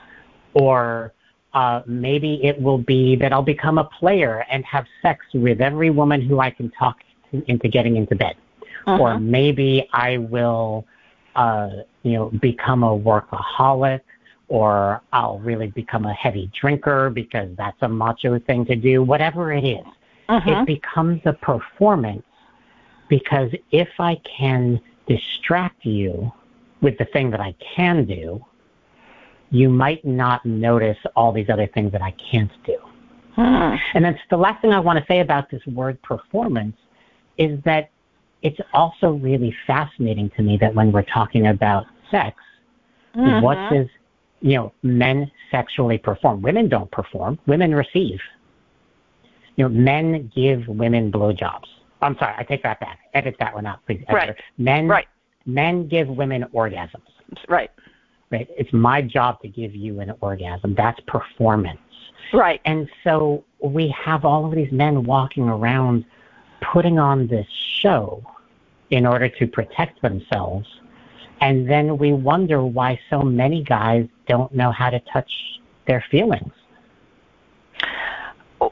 Or 0.53 1.13
uh, 1.53 1.81
maybe 1.85 2.43
it 2.43 2.61
will 2.61 2.77
be 2.77 3.15
that 3.17 3.33
I'll 3.33 3.41
become 3.41 3.77
a 3.77 3.83
player 3.83 4.45
and 4.49 4.63
have 4.65 4.85
sex 5.01 5.25
with 5.33 5.61
every 5.61 5.89
woman 5.89 6.21
who 6.21 6.39
I 6.39 6.49
can 6.49 6.71
talk 6.71 6.99
to, 7.31 7.43
into 7.47 7.67
getting 7.67 7.97
into 7.97 8.15
bed. 8.15 8.35
Or 8.87 9.13
Mhm. 9.13 9.21
maybe 9.21 9.87
I 9.93 10.17
will, 10.17 10.85
uh, 11.35 11.69
you 12.03 12.13
know, 12.13 12.29
become 12.41 12.83
a 12.83 12.97
workaholic, 12.97 14.01
or 14.47 15.01
I'll 15.13 15.39
really 15.39 15.67
become 15.67 16.05
a 16.05 16.13
heavy 16.13 16.49
drinker 16.59 17.09
because 17.09 17.49
that's 17.55 17.81
a 17.81 17.87
macho 17.87 18.37
thing 18.39 18.65
to 18.65 18.75
do. 18.75 19.03
Whatever 19.03 19.53
it 19.53 19.63
is, 19.63 19.85
it 20.29 20.45
Mhm. 20.45 20.65
becomes 20.65 21.21
a 21.25 21.33
performance 21.33 22.23
because 23.07 23.53
if 23.71 23.89
I 23.99 24.15
can 24.37 24.79
distract 25.07 25.85
you 25.85 26.31
with 26.81 26.97
the 26.97 27.05
thing 27.05 27.29
that 27.31 27.39
I 27.39 27.53
can 27.75 28.05
do, 28.05 28.43
you 29.51 29.69
might 29.69 30.03
not 30.05 30.45
notice 30.45 30.97
all 31.15 31.31
these 31.31 31.49
other 31.49 31.67
things 31.67 31.91
that 31.91 32.01
I 32.01 32.11
can't 32.31 32.51
do. 32.65 32.77
Mm. 33.37 33.77
And 33.93 34.05
then 34.05 34.19
the 34.29 34.37
last 34.37 34.61
thing 34.61 34.71
I 34.71 34.79
want 34.79 34.97
to 34.99 35.05
say 35.07 35.19
about 35.19 35.49
this 35.51 35.65
word 35.67 36.01
performance 36.01 36.75
is 37.37 37.59
that 37.63 37.91
it's 38.41 38.59
also 38.73 39.11
really 39.11 39.55
fascinating 39.67 40.31
to 40.35 40.41
me 40.41 40.57
that 40.57 40.73
when 40.73 40.91
we're 40.91 41.03
talking 41.03 41.47
about 41.47 41.85
sex, 42.09 42.35
Mhm. 43.15 43.41
what 43.41 43.55
does 43.69 43.87
you 44.41 44.55
know 44.55 44.73
men 44.83 45.29
sexually 45.51 45.97
perform? 45.97 46.41
Women 46.41 46.67
don't 46.67 46.89
perform. 46.91 47.37
Women 47.45 47.75
receive. 47.75 48.19
You 49.57 49.65
know, 49.65 49.69
men 49.69 50.31
give 50.33 50.67
women 50.67 51.11
blowjobs. 51.11 51.67
I'm 52.01 52.17
sorry, 52.17 52.33
I 52.37 52.43
take 52.43 52.63
that 52.63 52.79
back. 52.79 52.99
Edit 53.13 53.35
that 53.39 53.53
one 53.53 53.65
out, 53.65 53.85
please. 53.85 54.03
editor. 54.07 54.33
Right. 54.33 54.41
Men 54.57 54.87
Right. 54.87 55.07
men 55.45 55.87
give 55.87 56.07
women 56.09 56.45
orgasms. 56.53 57.07
Right. 57.47 57.69
Right. 58.31 58.47
It's 58.57 58.71
my 58.71 59.01
job 59.01 59.41
to 59.41 59.47
give 59.47 59.75
you 59.75 59.99
an 59.99 60.13
orgasm. 60.21 60.73
That's 60.73 60.99
performance. 61.01 61.79
Right. 62.33 62.61
And 62.63 62.89
so 63.03 63.43
we 63.59 63.89
have 63.89 64.23
all 64.23 64.45
of 64.45 64.55
these 64.55 64.71
men 64.71 65.03
walking 65.03 65.49
around 65.49 66.05
putting 66.61 66.97
on 66.97 67.27
this 67.27 67.47
show 67.49 68.23
in 68.89 69.05
order 69.05 69.27
to 69.27 69.47
protect 69.47 70.01
themselves. 70.01 70.67
And 71.41 71.69
then 71.69 71.97
we 71.97 72.13
wonder 72.13 72.63
why 72.63 72.99
so 73.09 73.21
many 73.21 73.63
guys 73.63 74.07
don't 74.27 74.53
know 74.53 74.71
how 74.71 74.89
to 74.91 74.99
touch 75.11 75.31
their 75.87 76.03
feelings. 76.09 76.53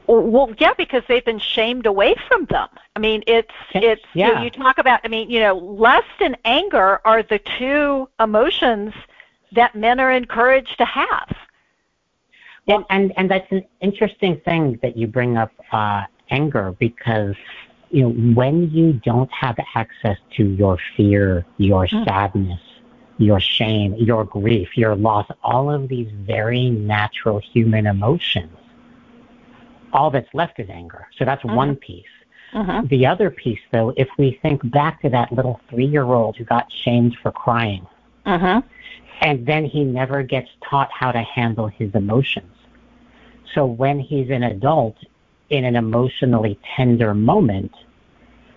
Well, 0.06 0.54
yeah, 0.60 0.74
because 0.78 1.01
they've 1.08 1.25
been 1.25 1.39
shamed 1.39 1.88
away 1.88 2.16
from 2.28 2.46
them. 2.46 2.70
I 2.96 3.00
mean, 3.00 3.24
it's 3.25 3.50
it's 3.74 4.04
you, 4.13 4.28
know, 4.28 4.44
you 4.44 4.51
talk 4.51 4.78
about. 4.78 5.00
I 5.04 5.08
mean, 5.08 5.32
you 5.32 5.39
know, 5.39 5.58
lust 5.58 6.06
and 6.20 6.38
anger 6.46 7.01
are 7.06 7.24
the 7.24 7.39
two 7.39 8.08
emotions 8.20 8.94
that 9.53 9.75
men 9.75 10.00
are 10.00 10.12
encouraged 10.12 10.77
to 10.77 10.86
have. 10.86 11.36
And, 12.68 12.86
and, 12.89 13.13
and 13.18 13.32
that's 13.32 13.51
an 13.51 13.63
interesting 13.82 14.39
thing 14.46 14.79
that 14.82 14.96
you 14.96 15.08
bring 15.08 15.38
up 15.38 15.51
uh, 15.72 16.03
anger 16.29 16.75
because 16.79 17.36
you 17.89 18.03
know 18.03 18.10
when 18.36 18.70
you 18.70 18.94
don't 18.94 19.32
have 19.32 19.58
access 19.75 20.18
to 20.38 20.44
your 20.44 20.77
fear, 20.96 21.46
your 21.58 21.88
Mm. 21.88 22.06
sadness, 22.06 22.62
your 23.18 23.39
shame, 23.39 23.96
your 23.96 24.24
grief, 24.24 24.77
your 24.77 24.96
loss, 24.96 25.25
all 25.44 25.72
of 25.72 25.88
these 25.89 26.10
very 26.12 26.70
natural 26.70 27.39
human 27.39 27.88
emotions, 27.88 28.56
all 29.91 30.12
that's 30.12 30.32
left 30.34 30.60
is 30.60 30.70
anger. 30.70 31.08
So 31.18 31.25
that's 31.25 31.44
one 31.44 31.75
piece. 31.75 32.06
Mm-hmm. 32.53 32.88
The 32.88 33.06
other 33.08 33.29
piece, 33.32 33.60
though, 33.72 33.94
if 33.98 34.08
we 34.18 34.39
think 34.41 34.70
back 34.72 35.01
to 35.01 35.10
that 35.10 35.32
little 35.32 35.60
three-year-old 35.70 36.38
who 36.38 36.44
got 36.44 36.72
shamed 36.72 37.18
for 37.22 37.32
crying, 37.32 37.88
Mm-hmm. 38.25 38.68
And 39.21 39.45
then 39.45 39.65
he 39.65 39.83
never 39.83 40.23
gets 40.23 40.49
taught 40.67 40.89
how 40.91 41.11
to 41.11 41.21
handle 41.21 41.67
his 41.67 41.93
emotions. 41.93 42.51
So 43.53 43.65
when 43.65 43.99
he's 43.99 44.29
an 44.29 44.43
adult 44.43 44.97
in 45.49 45.65
an 45.65 45.75
emotionally 45.75 46.59
tender 46.75 47.13
moment, 47.13 47.73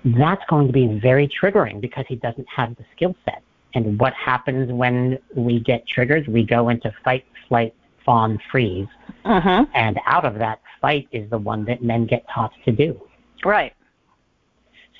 that's 0.04 0.42
going 0.49 0.66
to 0.66 0.73
be 0.73 0.99
very 1.00 1.28
triggering 1.28 1.81
because 1.81 2.04
he 2.09 2.16
doesn't 2.16 2.49
have 2.49 2.76
the 2.76 2.85
skill 2.95 3.16
set. 3.25 3.42
And 3.75 3.99
what 3.99 4.12
happens 4.14 4.71
when 4.71 5.19
we 5.35 5.61
get 5.61 5.87
triggered? 5.87 6.28
We 6.28 6.45
go 6.45 6.69
into 6.69 6.92
fight, 7.02 7.25
flight, 7.49 7.75
fawn, 8.04 8.38
freeze. 8.50 8.88
Mm-hmm. 9.25 9.71
And 9.75 9.99
out 10.07 10.25
of 10.25 10.35
that, 10.35 10.61
fight 10.81 11.09
is 11.12 11.31
the 11.31 11.38
one 11.38 11.64
that 11.66 11.83
men 11.83 12.07
get 12.07 12.26
taught 12.28 12.52
to 12.64 12.73
do. 12.73 13.00
Right. 13.45 13.73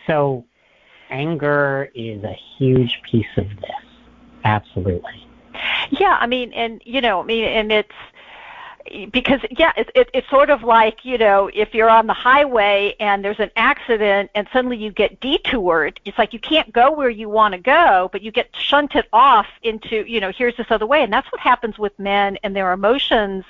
So 0.07 0.45
anger 1.11 1.91
is 1.95 2.25
a 2.25 2.37
huge 2.57 3.01
piece 3.11 3.27
of 3.37 3.49
this. 3.61 3.71
Absolutely. 4.45 5.27
Yeah, 5.93 6.17
I 6.19 6.27
mean, 6.27 6.55
and 6.55 6.81
you 6.87 7.03
know, 7.03 7.21
I 7.21 7.25
mean, 7.25 7.45
and 7.45 7.71
it's 7.71 7.93
because 9.13 9.41
yeah, 9.51 9.73
it, 9.77 9.91
it, 9.95 10.11
it's 10.15 10.29
sort 10.31 10.49
of 10.49 10.63
like 10.63 11.05
you 11.05 11.19
know, 11.19 11.51
if 11.53 11.75
you're 11.75 11.91
on 11.91 12.07
the 12.07 12.15
highway 12.15 12.97
and 12.99 13.23
there's 13.23 13.39
an 13.39 13.51
accident 13.57 14.31
and 14.35 14.49
suddenly 14.55 14.79
you 14.79 14.91
get 14.91 15.21
detoured, 15.21 16.01
it's 16.07 16.17
like 16.17 16.33
you 16.33 16.39
can't 16.39 16.73
go 16.73 16.91
where 16.91 17.11
you 17.11 17.29
want 17.29 17.53
to 17.53 17.59
go, 17.59 18.09
but 18.11 18.23
you 18.23 18.33
get 18.33 18.49
shunted 18.57 19.05
off 19.13 19.47
into 19.63 20.11
you 20.11 20.19
know, 20.19 20.33
here's 20.35 20.57
this 20.57 20.69
other 20.71 20.87
way, 20.87 21.03
and 21.03 21.13
that's 21.13 21.31
what 21.31 21.43
happens 21.43 21.79
with 21.79 21.97
men 21.99 22.39
and 22.43 22.57
their 22.57 22.73
emotions, 22.73 23.45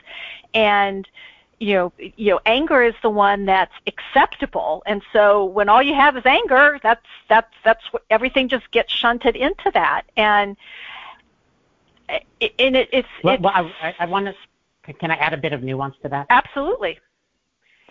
and 0.52 1.08
you 1.60 1.74
know, 1.74 1.92
you 2.16 2.32
know, 2.32 2.40
anger 2.44 2.82
is 2.82 2.94
the 3.02 3.10
one 3.10 3.44
that's 3.44 3.74
acceptable, 3.86 4.82
and 4.84 5.00
so 5.12 5.44
when 5.44 5.68
all 5.68 5.80
you 5.80 5.94
have 5.94 6.16
is 6.16 6.26
anger, 6.26 6.80
that's 6.82 7.06
that's 7.28 7.54
that's 7.62 7.84
what 7.92 8.02
everything 8.10 8.48
just 8.48 8.68
gets 8.72 8.92
shunted 8.92 9.36
into 9.36 9.70
that, 9.72 10.02
and 10.16 10.56
and 12.08 12.76
it, 12.76 12.88
it's, 12.92 13.08
Well, 13.22 13.34
it's 13.34 13.42
well 13.42 13.52
I, 13.54 13.94
I, 14.00 14.06
want 14.06 14.26
to. 14.26 14.92
Can 14.94 15.10
I 15.10 15.16
add 15.16 15.32
a 15.32 15.36
bit 15.36 15.52
of 15.52 15.62
nuance 15.62 15.94
to 16.02 16.08
that? 16.08 16.26
absolutely 16.30 16.98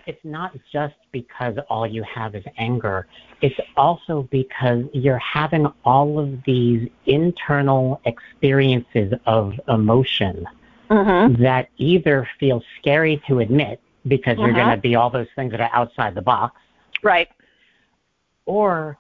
It's 0.06 0.24
not 0.24 0.58
just 0.72 0.96
because 1.12 1.58
all 1.70 1.88
you 1.88 2.03
have 2.03 2.36
is 2.36 2.44
anger. 2.58 3.08
It's 3.41 3.60
also 3.77 4.27
because 4.32 4.86
you're 4.94 5.18
having 5.20 5.68
all 5.86 6.20
of 6.20 6.44
these 6.46 6.89
internal 7.06 8.01
experiences 8.06 9.13
of 9.25 9.60
emotion 9.68 10.48
mm-hmm. 10.89 11.41
that 11.41 11.70
either 11.77 12.27
feel 12.39 12.63
scary 12.80 13.22
to 13.27 13.39
admit 13.39 13.80
because 14.08 14.38
you're 14.38 14.50
Mhm. 14.50 14.56
going 14.56 14.75
to 14.75 14.82
be 14.82 14.96
all 14.96 15.10
those 15.10 15.27
things 15.36 15.51
that 15.51 15.62
are 15.62 15.70
outside 15.74 16.15
the 16.15 16.22
box, 16.22 16.60
right 17.03 17.30
or 18.46 18.98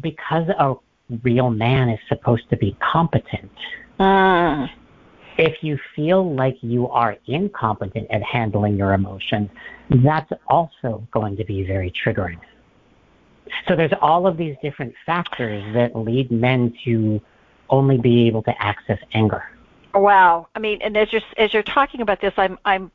because 0.00 0.48
a 0.48 0.74
real 1.22 1.50
man 1.50 1.88
is 1.88 1.98
supposed 2.08 2.48
to 2.50 2.56
be 2.56 2.76
competent. 2.92 3.50
mm. 3.98 4.68
if 5.38 5.62
you 5.62 5.78
feel 5.96 6.34
like 6.34 6.56
you 6.60 6.88
are 6.88 7.16
incompetent 7.26 8.06
at 8.10 8.22
handling 8.22 8.76
your 8.76 8.92
emotions, 8.92 9.48
that's 10.04 10.32
also 10.48 11.06
going 11.10 11.36
to 11.36 11.44
be 11.44 11.64
very 11.64 11.90
triggering. 11.90 12.38
So 13.68 13.76
there's 13.76 13.92
all 14.00 14.26
of 14.26 14.36
these 14.36 14.56
different 14.62 14.94
factors 15.04 15.62
that 15.74 15.96
lead 15.96 16.30
men 16.30 16.74
to 16.84 17.20
only 17.72 17.98
be 17.98 18.26
able 18.28 18.42
to 18.42 18.62
access 18.62 18.98
anger. 19.14 19.42
wow 19.94 20.46
i 20.54 20.58
mean 20.58 20.80
and 20.82 20.96
as 20.96 21.12
you're 21.12 21.22
as 21.38 21.52
you're 21.52 21.62
talking 21.62 22.00
about 22.00 22.20
this 22.20 22.32
i'm 22.36 22.58
i'm 22.64 22.90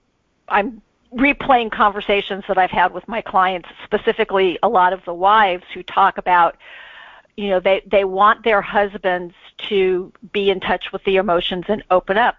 i'm 0.47 0.81
replaying 1.13 1.71
conversations 1.71 2.43
that 2.47 2.57
i've 2.57 2.71
had 2.71 2.93
with 2.93 3.07
my 3.07 3.21
clients 3.21 3.67
specifically 3.83 4.57
a 4.63 4.69
lot 4.69 4.93
of 4.93 5.03
the 5.05 5.13
wives 5.13 5.63
who 5.73 5.81
talk 5.83 6.17
about 6.17 6.57
you 7.37 7.49
know 7.49 7.59
they 7.59 7.81
they 7.87 8.05
want 8.05 8.43
their 8.43 8.61
husbands 8.61 9.35
to 9.69 10.13
be 10.33 10.49
in 10.51 10.59
touch 10.61 10.91
with 10.93 11.03
the 11.05 11.17
emotions 11.17 11.65
and 11.69 11.83
open 11.91 12.17
up 12.17 12.37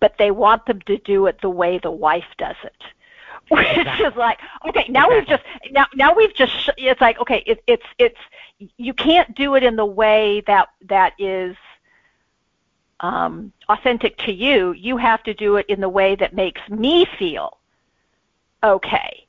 but 0.00 0.16
they 0.18 0.30
want 0.32 0.66
them 0.66 0.80
to 0.82 0.98
do 0.98 1.26
it 1.26 1.40
the 1.42 1.50
way 1.50 1.78
the 1.78 1.90
wife 1.92 2.26
does 2.38 2.56
it. 2.64 2.82
Which 3.50 3.66
Exactly. 3.76 4.06
is 4.06 4.16
like 4.16 4.38
okay 4.68 4.86
now 4.88 5.10
we've 5.10 5.26
just 5.26 5.42
now 5.72 5.86
now 5.94 6.14
we've 6.14 6.34
just 6.34 6.52
sh- 6.52 6.70
it's 6.78 7.00
like 7.00 7.18
okay 7.20 7.42
it, 7.46 7.62
it's 7.66 7.86
it's 7.98 8.18
you 8.78 8.94
can't 8.94 9.34
do 9.34 9.54
it 9.56 9.62
in 9.64 9.76
the 9.76 9.86
way 9.86 10.42
that 10.46 10.68
that 10.88 11.14
is 11.18 11.56
um, 13.00 13.52
authentic 13.68 14.16
to 14.18 14.32
you. 14.32 14.72
You 14.72 14.96
have 14.96 15.22
to 15.24 15.34
do 15.34 15.56
it 15.56 15.66
in 15.68 15.80
the 15.80 15.88
way 15.88 16.14
that 16.16 16.34
makes 16.34 16.60
me 16.68 17.04
feel 17.18 17.58
okay 18.62 19.21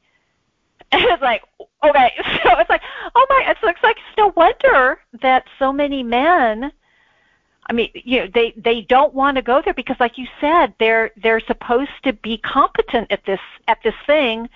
And 1.00 1.04
it's 1.06 1.22
like, 1.24 1.42
okay, 1.84 2.12
so 2.44 2.60
it's 2.60 2.70
like, 2.70 2.84
oh 3.16 3.26
my, 3.30 3.46
it 3.50 3.58
looks 3.64 3.82
like 3.82 3.98
it's 3.98 4.18
no 4.18 4.32
wonder 4.36 5.00
that 5.22 5.46
so 5.58 5.74
many 5.74 6.04
men. 6.04 6.72
I 7.68 7.74
mean, 7.74 7.90
you 7.94 8.20
know, 8.20 8.28
they 8.34 8.54
they 8.58 8.82
don't 8.82 9.14
want 9.14 9.38
to 9.38 9.42
go 9.42 9.62
there 9.64 9.74
because, 9.74 9.96
like 10.00 10.18
you 10.18 10.28
said, 10.40 10.74
they're 10.80 11.12
they're 11.22 11.40
supposed 11.40 11.92
to 12.04 12.14
be 12.14 12.38
competent 12.38 13.12
at 13.12 13.26
this 13.26 13.40
at 13.68 13.80
this 13.84 13.96
thing. 14.06 14.50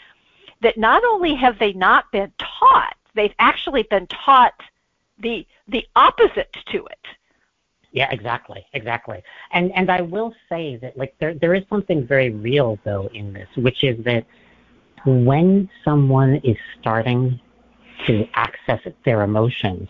That 0.61 0.77
not 0.77 1.03
only 1.03 1.33
have 1.35 1.57
they 1.57 1.73
not 1.73 2.11
been 2.11 2.31
taught, 2.37 2.95
they've 3.15 3.33
actually 3.39 3.83
been 3.83 4.07
taught 4.07 4.53
the 5.19 5.47
the 5.67 5.85
opposite 5.95 6.55
to 6.67 6.85
it. 6.85 7.07
Yeah, 7.91 8.11
exactly, 8.11 8.65
exactly. 8.73 9.23
And 9.53 9.71
and 9.71 9.89
I 9.89 10.01
will 10.01 10.35
say 10.49 10.75
that 10.77 10.97
like 10.97 11.15
there 11.19 11.33
there 11.33 11.55
is 11.55 11.63
something 11.69 12.05
very 12.05 12.29
real 12.29 12.77
though 12.83 13.09
in 13.13 13.33
this, 13.33 13.47
which 13.55 13.83
is 13.83 14.03
that 14.03 14.25
when 15.05 15.69
someone 15.83 16.35
is 16.43 16.57
starting 16.79 17.39
to 18.05 18.27
access 18.33 18.81
their 19.05 19.23
emotions, 19.23 19.89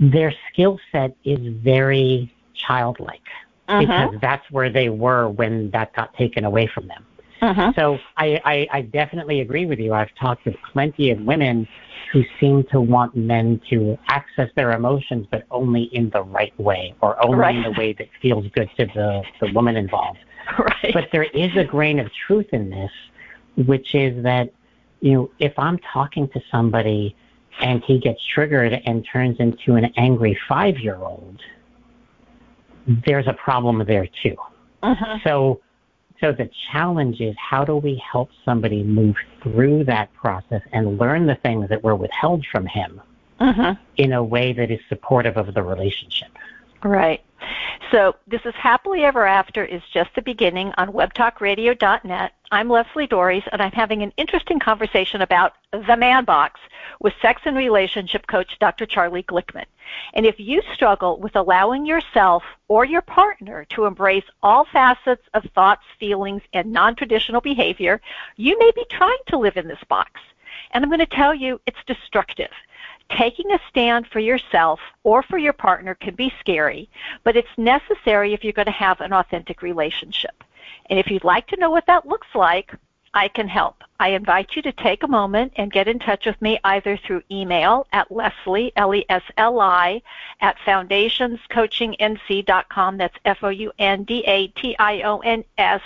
their 0.00 0.32
skill 0.50 0.78
set 0.90 1.16
is 1.24 1.38
very 1.62 2.32
childlike 2.54 3.20
uh-huh. 3.68 3.80
because 3.80 4.20
that's 4.20 4.50
where 4.50 4.70
they 4.70 4.88
were 4.88 5.28
when 5.28 5.70
that 5.70 5.94
got 5.94 6.14
taken 6.14 6.44
away 6.44 6.66
from 6.66 6.88
them. 6.88 7.04
Uh-huh. 7.40 7.72
So 7.74 7.98
I, 8.16 8.40
I, 8.44 8.68
I 8.78 8.82
definitely 8.82 9.40
agree 9.40 9.66
with 9.66 9.80
you. 9.80 9.92
I've 9.92 10.14
talked 10.14 10.44
with 10.44 10.54
plenty 10.72 11.10
of 11.10 11.20
women 11.20 11.66
who 12.12 12.22
seem 12.38 12.62
to 12.70 12.80
want 12.80 13.16
men 13.16 13.60
to 13.70 13.98
access 14.06 14.48
their 14.54 14.72
emotions, 14.72 15.26
but 15.30 15.44
only 15.50 15.84
in 15.92 16.10
the 16.10 16.22
right 16.22 16.58
way 16.60 16.94
or 17.00 17.22
only 17.24 17.38
right. 17.38 17.56
in 17.56 17.62
the 17.62 17.72
way 17.72 17.94
that 17.94 18.08
feels 18.20 18.46
good 18.54 18.70
to 18.76 18.86
the, 18.86 19.22
the 19.40 19.52
woman 19.52 19.76
involved. 19.76 20.18
Right. 20.58 20.92
But 20.92 21.08
there 21.12 21.22
is 21.22 21.56
a 21.56 21.62
grain 21.62 22.00
of 22.00 22.10
truth 22.26 22.48
in 22.52 22.68
this, 22.68 22.90
which 23.56 23.94
is 23.94 24.22
that, 24.22 24.52
you 25.00 25.12
know, 25.12 25.30
if 25.38 25.58
I'm 25.58 25.78
talking 25.78 26.28
to 26.28 26.40
somebody 26.50 27.16
and 27.60 27.82
he 27.84 27.98
gets 27.98 28.24
triggered 28.24 28.80
and 28.86 29.06
turns 29.10 29.38
into 29.40 29.74
an 29.74 29.92
angry 29.96 30.38
five 30.48 30.78
year 30.78 30.96
old, 30.96 31.40
there's 32.86 33.26
a 33.26 33.34
problem 33.34 33.84
there 33.86 34.08
too. 34.22 34.36
Uh-huh. 34.82 35.18
So 35.24 35.60
so 36.20 36.30
the 36.30 36.48
challenge 36.70 37.20
is 37.20 37.34
how 37.36 37.64
do 37.64 37.76
we 37.76 38.00
help 38.10 38.30
somebody 38.44 38.84
move 38.84 39.16
through 39.42 39.84
that 39.84 40.12
process 40.14 40.62
and 40.72 40.98
learn 40.98 41.26
the 41.26 41.34
things 41.34 41.68
that 41.68 41.82
were 41.82 41.96
withheld 41.96 42.46
from 42.46 42.64
him 42.66 43.00
uh-huh. 43.40 43.74
in 43.96 44.12
a 44.12 44.22
way 44.22 44.52
that 44.52 44.70
is 44.70 44.78
supportive 44.88 45.36
of 45.36 45.52
the 45.52 45.62
relationship. 45.62 46.28
Right. 46.84 47.22
So 47.90 48.16
this 48.26 48.40
is 48.44 48.54
Happily 48.54 49.04
Ever 49.04 49.26
After 49.26 49.64
is 49.64 49.82
just 49.92 50.14
the 50.14 50.22
beginning 50.22 50.72
on 50.78 50.92
webtalkradio.net. 50.92 52.32
I'm 52.50 52.68
Lesli 52.68 53.08
Doares, 53.08 53.46
and 53.52 53.60
I'm 53.60 53.72
having 53.72 54.02
an 54.02 54.12
interesting 54.16 54.58
conversation 54.58 55.22
about 55.22 55.54
the 55.72 55.96
man 55.96 56.24
box 56.24 56.60
with 57.00 57.12
sex 57.20 57.42
and 57.44 57.56
relationship 57.56 58.26
coach 58.26 58.58
Dr. 58.60 58.86
Charlie 58.86 59.22
Glickman. 59.24 59.66
And 60.14 60.24
if 60.24 60.38
you 60.38 60.62
struggle 60.72 61.18
with 61.18 61.36
allowing 61.36 61.84
yourself 61.84 62.42
or 62.68 62.84
your 62.84 63.02
partner 63.02 63.66
to 63.70 63.84
embrace 63.84 64.24
all 64.42 64.64
facets 64.64 65.26
of 65.34 65.44
thoughts, 65.54 65.82
feelings, 65.98 66.42
and 66.52 66.72
non-traditional 66.72 67.40
behavior, 67.40 68.00
you 68.36 68.58
may 68.58 68.70
be 68.74 68.84
trying 68.90 69.18
to 69.28 69.38
live 69.38 69.56
in 69.56 69.68
this 69.68 69.84
box. 69.88 70.20
And 70.70 70.84
I'm 70.84 70.90
going 70.90 71.00
to 71.00 71.06
tell 71.06 71.34
you 71.34 71.60
it's 71.66 71.84
destructive. 71.86 72.50
Taking 73.10 73.50
a 73.52 73.58
stand 73.68 74.06
for 74.06 74.20
yourself 74.20 74.80
or 75.02 75.22
for 75.22 75.38
your 75.38 75.52
partner 75.52 75.94
can 75.94 76.14
be 76.14 76.32
scary, 76.40 76.88
but 77.24 77.36
it's 77.36 77.48
necessary 77.58 78.32
if 78.32 78.42
you're 78.42 78.52
going 78.52 78.66
to 78.66 78.72
have 78.72 79.00
an 79.00 79.12
authentic 79.12 79.62
relationship. 79.62 80.44
And 80.88 80.98
if 80.98 81.08
you'd 81.08 81.24
like 81.24 81.46
to 81.48 81.56
know 81.56 81.70
what 81.70 81.86
that 81.86 82.06
looks 82.06 82.28
like, 82.34 82.74
I 83.14 83.28
can 83.28 83.46
help. 83.46 83.84
I 84.00 84.08
invite 84.08 84.56
you 84.56 84.62
to 84.62 84.72
take 84.72 85.02
a 85.02 85.08
moment 85.08 85.52
and 85.56 85.70
get 85.70 85.86
in 85.86 85.98
touch 85.98 86.24
with 86.24 86.40
me 86.40 86.58
either 86.64 86.96
through 86.96 87.20
email 87.30 87.86
at 87.92 88.08
Lesli, 88.08 88.72
L-E-S-L-I, 88.74 90.00
at 90.40 90.56
foundationscoachingnc.com. 90.66 92.96
That's 92.96 93.16
F-O-U-N-D-A-T-I-O-N-S, 93.24 95.82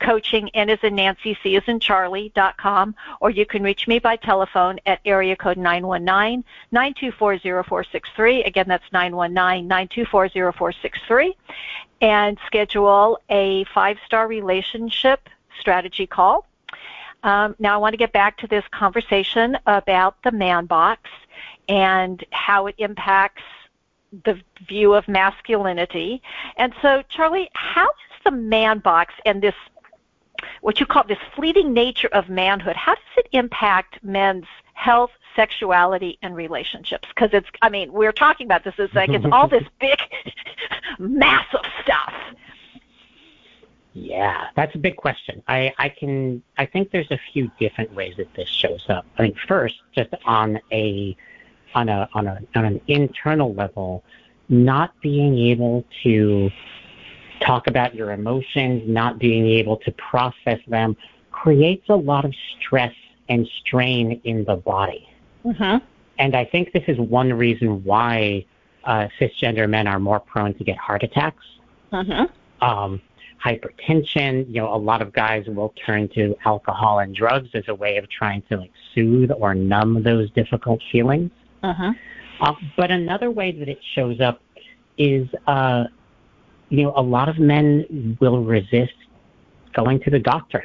coaching, 0.00 0.48
N 0.50 0.70
is 0.70 0.78
in 0.82 0.94
Nancy, 0.94 1.36
C 1.42 1.56
is 1.56 1.64
in 1.66 1.80
Charlie.com. 1.80 2.94
Or 3.20 3.30
you 3.30 3.44
can 3.46 3.62
reach 3.62 3.88
me 3.88 3.98
by 3.98 4.16
telephone 4.16 4.78
at 4.84 5.00
area 5.06 5.36
code 5.36 5.56
919-924-0463. 5.56 8.46
Again, 8.46 8.68
that's 8.68 8.84
919-924-0463. 8.92 11.34
And 12.00 12.38
schedule 12.46 13.18
a 13.30 13.64
five-star 13.74 14.28
relationship 14.28 15.28
strategy 15.58 16.06
call 16.06 16.46
um, 17.22 17.56
now, 17.58 17.74
I 17.74 17.76
want 17.78 17.94
to 17.94 17.96
get 17.96 18.12
back 18.12 18.38
to 18.38 18.46
this 18.46 18.64
conversation 18.70 19.56
about 19.66 20.22
the 20.22 20.30
man 20.30 20.66
box 20.66 21.10
and 21.68 22.24
how 22.30 22.66
it 22.66 22.74
impacts 22.78 23.42
the 24.24 24.40
view 24.66 24.94
of 24.94 25.06
masculinity. 25.08 26.22
And 26.56 26.72
so, 26.80 27.02
Charlie, 27.08 27.50
how 27.54 27.84
does 27.84 28.20
the 28.24 28.30
man 28.30 28.78
box 28.78 29.14
and 29.26 29.42
this, 29.42 29.54
what 30.60 30.80
you 30.80 30.86
call 30.86 31.04
this 31.06 31.18
fleeting 31.34 31.72
nature 31.72 32.08
of 32.12 32.28
manhood, 32.28 32.76
how 32.76 32.94
does 32.94 33.04
it 33.16 33.28
impact 33.32 34.02
men's 34.02 34.46
health, 34.74 35.10
sexuality, 35.34 36.18
and 36.22 36.36
relationships? 36.36 37.08
Because 37.08 37.30
it's, 37.32 37.48
I 37.60 37.68
mean, 37.68 37.92
we're 37.92 38.12
talking 38.12 38.46
about 38.46 38.64
this, 38.64 38.74
it's 38.78 38.94
like 38.94 39.10
it's 39.10 39.26
all 39.30 39.48
this 39.48 39.64
big, 39.80 39.98
massive 40.98 41.66
stuff. 41.82 42.14
Yeah, 43.94 44.48
that's 44.54 44.74
a 44.74 44.78
big 44.78 44.96
question. 44.96 45.42
I, 45.48 45.72
I 45.78 45.88
can 45.88 46.42
I 46.56 46.66
think 46.66 46.90
there's 46.90 47.10
a 47.10 47.18
few 47.32 47.50
different 47.58 47.92
ways 47.94 48.14
that 48.18 48.32
this 48.34 48.48
shows 48.48 48.84
up. 48.88 49.06
I 49.14 49.22
think 49.22 49.36
first, 49.46 49.76
just 49.94 50.10
on 50.24 50.60
a 50.70 51.16
on 51.74 51.88
a 51.88 52.08
on 52.14 52.26
a 52.26 52.40
on 52.54 52.64
an 52.64 52.80
internal 52.86 53.54
level, 53.54 54.04
not 54.48 54.92
being 55.00 55.38
able 55.38 55.84
to 56.02 56.50
talk 57.40 57.66
about 57.66 57.94
your 57.94 58.12
emotions, 58.12 58.82
not 58.86 59.18
being 59.18 59.46
able 59.46 59.76
to 59.78 59.92
process 59.92 60.60
them, 60.68 60.96
creates 61.30 61.88
a 61.88 61.96
lot 61.96 62.24
of 62.24 62.34
stress 62.58 62.94
and 63.28 63.48
strain 63.60 64.20
in 64.24 64.44
the 64.44 64.56
body. 64.56 65.08
Mm-hmm. 65.44 65.84
And 66.18 66.34
I 66.34 66.44
think 66.44 66.72
this 66.72 66.84
is 66.88 66.98
one 66.98 67.32
reason 67.32 67.84
why 67.84 68.44
uh, 68.84 69.08
cisgender 69.20 69.68
men 69.68 69.86
are 69.86 70.00
more 70.00 70.18
prone 70.20 70.54
to 70.54 70.64
get 70.64 70.76
heart 70.76 71.02
attacks. 71.02 71.44
Mm-hmm. 71.92 72.64
Um, 72.64 73.00
hypertension. 73.44 74.46
You 74.48 74.62
know, 74.62 74.74
a 74.74 74.76
lot 74.76 75.02
of 75.02 75.12
guys 75.12 75.46
will 75.46 75.72
turn 75.84 76.08
to 76.10 76.36
alcohol 76.44 76.98
and 77.00 77.14
drugs 77.14 77.48
as 77.54 77.64
a 77.68 77.74
way 77.74 77.96
of 77.96 78.08
trying 78.10 78.42
to 78.50 78.56
like 78.58 78.72
soothe 78.94 79.30
or 79.30 79.54
numb 79.54 80.02
those 80.02 80.30
difficult 80.32 80.80
feelings. 80.90 81.30
Uh-huh. 81.62 81.92
Uh, 82.40 82.54
but 82.76 82.90
another 82.90 83.30
way 83.30 83.52
that 83.52 83.68
it 83.68 83.80
shows 83.94 84.20
up 84.20 84.40
is, 84.96 85.28
uh, 85.46 85.84
you 86.68 86.82
know, 86.82 86.92
a 86.96 87.02
lot 87.02 87.28
of 87.28 87.38
men 87.38 88.16
will 88.20 88.44
resist 88.44 88.94
going 89.72 90.00
to 90.00 90.10
the 90.10 90.18
doctor. 90.18 90.64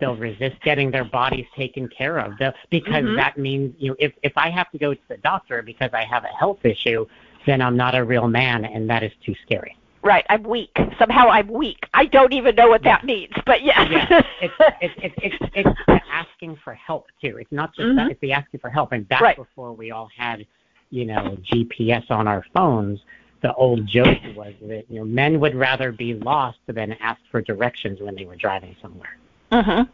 They'll 0.00 0.16
resist 0.16 0.60
getting 0.62 0.90
their 0.90 1.04
bodies 1.04 1.46
taken 1.56 1.88
care 1.88 2.18
of 2.18 2.36
the, 2.38 2.52
because 2.70 3.04
mm-hmm. 3.04 3.16
that 3.16 3.38
means, 3.38 3.74
you 3.78 3.90
know, 3.90 3.96
if, 3.98 4.12
if 4.22 4.32
I 4.36 4.50
have 4.50 4.70
to 4.72 4.78
go 4.78 4.92
to 4.92 5.00
the 5.08 5.16
doctor 5.18 5.62
because 5.62 5.90
I 5.92 6.04
have 6.04 6.24
a 6.24 6.28
health 6.38 6.64
issue, 6.64 7.06
then 7.46 7.62
I'm 7.62 7.76
not 7.76 7.94
a 7.94 8.04
real 8.04 8.28
man, 8.28 8.64
and 8.64 8.90
that 8.90 9.02
is 9.02 9.12
too 9.24 9.34
scary. 9.44 9.76
Right, 10.06 10.24
I'm 10.30 10.44
weak. 10.44 10.70
Somehow 11.00 11.28
I'm 11.28 11.48
weak. 11.48 11.88
I 11.92 12.06
don't 12.06 12.32
even 12.32 12.54
know 12.54 12.68
what 12.68 12.84
that 12.84 13.04
means, 13.04 13.32
but 13.44 13.64
yes. 13.64 13.88
yeah. 13.90 14.22
It's, 14.40 14.54
it's, 14.80 15.14
it's, 15.18 15.36
it's, 15.52 16.02
asking 16.12 16.56
for 16.62 16.74
help, 16.74 17.06
too. 17.20 17.38
It's 17.38 17.50
not 17.50 17.74
just 17.74 17.88
mm-hmm. 17.88 17.96
that, 17.96 18.10
it's 18.12 18.20
the 18.20 18.32
asking 18.32 18.60
for 18.60 18.70
help. 18.70 18.92
And 18.92 19.08
back 19.08 19.20
right. 19.20 19.36
before 19.36 19.72
we 19.72 19.90
all 19.90 20.08
had, 20.16 20.46
you 20.90 21.06
know, 21.06 21.36
GPS 21.52 22.08
on 22.10 22.28
our 22.28 22.46
phones, 22.54 23.00
the 23.42 23.52
old 23.54 23.84
joke 23.86 24.18
was 24.36 24.54
that, 24.62 24.84
you 24.88 25.00
know, 25.00 25.04
men 25.04 25.40
would 25.40 25.56
rather 25.56 25.90
be 25.90 26.14
lost 26.14 26.58
than 26.68 26.92
ask 27.00 27.20
for 27.32 27.42
directions 27.42 28.00
when 28.00 28.14
they 28.14 28.26
were 28.26 28.36
driving 28.36 28.76
somewhere. 28.80 29.18
Uh-huh. 29.50 29.86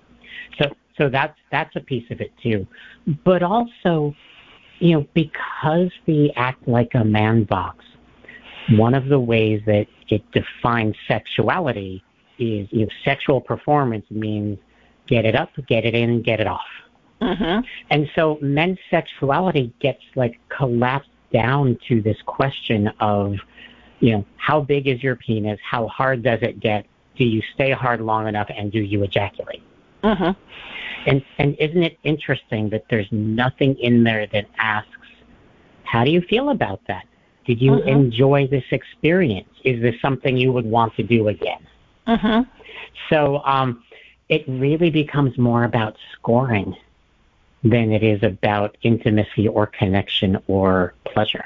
So, 0.61 0.67
so 0.99 1.09
that's, 1.09 1.39
that's 1.51 1.75
a 1.75 1.81
piece 1.81 2.11
of 2.11 2.21
it, 2.21 2.33
too. 2.43 2.67
But 3.25 3.43
also, 3.43 4.15
you 4.79 4.93
know, 4.93 5.07
because 5.15 5.91
we 6.07 6.33
act 6.37 6.69
like 6.69 6.95
a 6.95 7.05
man 7.05 7.45
box, 7.45 7.83
one 8.71 8.95
of 8.95 9.09
the 9.09 9.19
ways 9.19 9.63
that 9.67 9.87
it 10.09 10.23
defines 10.33 10.95
sexuality 11.09 12.03
is 12.39 12.69
you 12.71 12.87
know, 12.87 12.93
sexual 13.05 13.41
performance 13.41 14.05
means 14.11 14.59
get 15.07 15.25
it 15.25 15.35
up, 15.35 15.51
get 15.69 15.85
it 15.85 15.95
in, 15.95 16.23
get 16.23 16.41
it 16.41 16.47
off. 16.47 16.61
Mm-hmm. 17.21 17.61
And 17.91 18.11
so 18.15 18.39
men's 18.41 18.79
sexuality 18.91 19.73
gets 19.81 20.03
like 20.17 20.41
collapsed 20.49 21.09
down 21.33 21.79
to 21.89 22.03
this 22.03 22.17
question 22.27 22.89
of, 23.01 23.37
you 24.01 24.13
know, 24.13 24.25
how 24.37 24.61
big 24.61 24.89
is 24.89 25.03
your 25.03 25.17
penis? 25.17 25.59
How 25.69 25.87
hard 25.87 26.23
does 26.23 26.41
it 26.43 26.61
get? 26.61 26.87
Do 27.17 27.25
you 27.25 27.43
stay 27.55 27.71
hard 27.71 28.01
long 28.01 28.27
enough 28.27 28.49
and 28.55 28.73
do 28.73 28.81
you 28.81 29.03
ejaculate? 29.05 29.63
Mm-hmm. 30.03 30.31
And 31.07 31.25
and 31.39 31.57
isn't 31.59 31.83
it 31.83 31.99
interesting 32.03 32.71
that 32.71 32.85
there's 32.91 33.09
nothing 33.11 33.77
in 33.79 34.03
there 34.05 34.27
that 34.33 34.47
asks, 34.59 34.89
how 35.85 36.05
do 36.05 36.11
you 36.11 36.23
feel 36.23 36.51
about 36.51 36.81
that? 36.89 37.05
Did 37.45 37.61
you 37.61 37.73
mm-hmm. 37.73 37.89
enjoy 37.89 38.47
this 38.47 38.65
experience? 38.71 39.49
Is 39.65 39.81
this 39.83 40.01
something 40.01 40.37
you 40.37 40.53
would 40.53 40.67
want 40.67 40.95
to 40.97 41.03
do 41.03 41.29
again? 41.29 41.67
Mm-hmm. 42.07 42.43
So 43.09 43.43
um, 43.45 43.83
it 44.29 44.45
really 44.47 44.91
becomes 44.91 45.37
more 45.39 45.65
about 45.65 45.97
scoring 46.13 46.77
than 47.65 47.93
it 47.93 48.03
is 48.03 48.23
about 48.23 48.77
intimacy 48.83 49.49
or 49.49 49.67
connection 49.67 50.39
or 50.47 50.95
pleasure. 51.05 51.45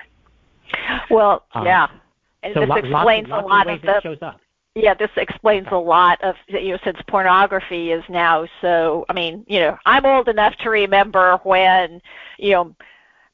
Well, 1.10 1.44
um, 1.52 1.66
yeah. 1.66 1.88
And 2.42 2.54
so 2.54 2.60
this 2.60 2.68
lo- 2.68 2.76
explains 2.76 3.28
lots, 3.28 3.42
lots 3.42 3.44
a 3.44 3.48
lot 3.48 3.68
of, 3.68 3.74
of 3.74 3.82
the 3.82 4.00
shows 4.00 4.18
up. 4.22 4.40
Yeah, 4.74 4.92
this 4.92 5.10
explains 5.16 5.66
a 5.70 5.78
lot 5.78 6.22
of 6.22 6.36
you 6.48 6.72
know 6.72 6.78
since 6.84 6.98
pornography 7.08 7.92
is 7.92 8.04
now 8.10 8.46
so 8.60 9.06
I 9.08 9.14
mean, 9.14 9.44
you 9.48 9.58
know, 9.60 9.78
I'm 9.86 10.04
old 10.04 10.28
enough 10.28 10.54
to 10.58 10.70
remember 10.70 11.40
when, 11.44 12.02
you 12.38 12.50
know, 12.50 12.76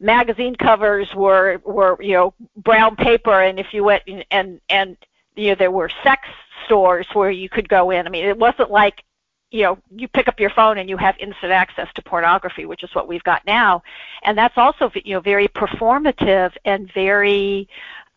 magazine 0.02 0.54
covers 0.56 1.08
were 1.14 1.60
were 1.64 1.96
you 2.00 2.12
know 2.12 2.34
brown 2.56 2.96
paper 2.96 3.40
and 3.42 3.58
if 3.58 3.72
you 3.72 3.84
went 3.84 4.02
and 4.30 4.60
and 4.68 4.96
you 5.36 5.48
know 5.48 5.54
there 5.54 5.70
were 5.70 5.90
sex 6.02 6.28
stores 6.64 7.06
where 7.12 7.30
you 7.30 7.48
could 7.48 7.68
go 7.68 7.90
in. 7.90 8.06
I 8.06 8.10
mean, 8.10 8.24
it 8.24 8.38
wasn't 8.38 8.70
like 8.70 9.04
you 9.50 9.62
know 9.62 9.78
you 9.94 10.08
pick 10.08 10.28
up 10.28 10.40
your 10.40 10.50
phone 10.50 10.78
and 10.78 10.88
you 10.88 10.96
have 10.96 11.14
instant 11.18 11.52
access 11.52 11.88
to 11.94 12.02
pornography 12.02 12.64
which 12.64 12.82
is 12.82 12.94
what 12.94 13.08
we've 13.08 13.22
got 13.24 13.44
now. 13.46 13.82
And 14.24 14.36
that's 14.36 14.56
also 14.56 14.90
you 15.04 15.14
know 15.14 15.20
very 15.20 15.48
performative 15.48 16.52
and 16.64 16.92
very 16.92 17.68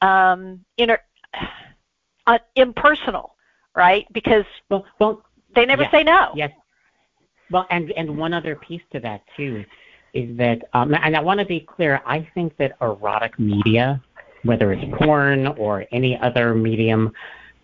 um 0.02 0.64
inter- 0.78 1.02
uh, 2.28 2.40
impersonal 2.56 3.36
right? 3.76 4.08
Because 4.14 4.46
well, 4.70 4.86
well 5.00 5.24
they 5.54 5.66
never 5.66 5.84
yes, 5.84 5.92
say 5.92 6.04
no. 6.04 6.32
yes. 6.36 6.52
Well 7.52 7.68
and 7.70 7.92
and 7.92 8.18
one 8.18 8.34
other 8.34 8.56
piece 8.56 8.82
to 8.94 9.00
that 9.02 9.22
too 9.36 9.66
is 10.16 10.36
that 10.38 10.64
um 10.74 10.94
and 10.96 11.16
i 11.16 11.22
want 11.22 11.40
to 11.40 11.46
be 11.46 11.60
clear 11.60 12.02
i 12.06 12.28
think 12.34 12.56
that 12.58 12.76
erotic 12.82 13.38
media 13.38 14.02
whether 14.44 14.72
it's 14.72 14.98
porn 14.98 15.48
or 15.48 15.86
any 15.92 16.18
other 16.20 16.54
medium 16.56 17.12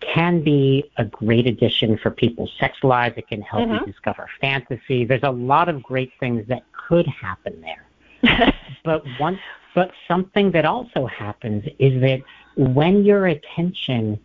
can 0.00 0.42
be 0.42 0.90
a 0.96 1.04
great 1.04 1.46
addition 1.46 1.96
for 1.96 2.10
people's 2.10 2.52
sex 2.58 2.76
lives. 2.82 3.14
It 3.16 3.28
can 3.28 3.40
help 3.40 3.68
mm-hmm. 3.68 3.84
you 3.84 3.92
discover 3.92 4.28
fantasy. 4.40 5.04
There's 5.04 5.22
a 5.22 5.30
lot 5.30 5.68
of 5.68 5.82
great 5.82 6.12
things 6.18 6.46
that 6.48 6.64
could 6.72 7.06
happen 7.06 7.60
there. 7.60 8.52
but 8.84 9.04
one, 9.18 9.38
but 9.74 9.92
something 10.08 10.50
that 10.52 10.64
also 10.64 11.06
happens 11.06 11.64
is 11.78 12.00
that 12.00 12.22
when 12.56 13.04
your 13.04 13.26
attention 13.26 14.18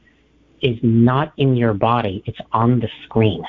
is 0.61 0.77
not 0.81 1.31
in 1.37 1.55
your 1.55 1.73
body, 1.73 2.23
it's 2.25 2.39
on 2.51 2.79
the 2.79 2.89
screen. 3.03 3.43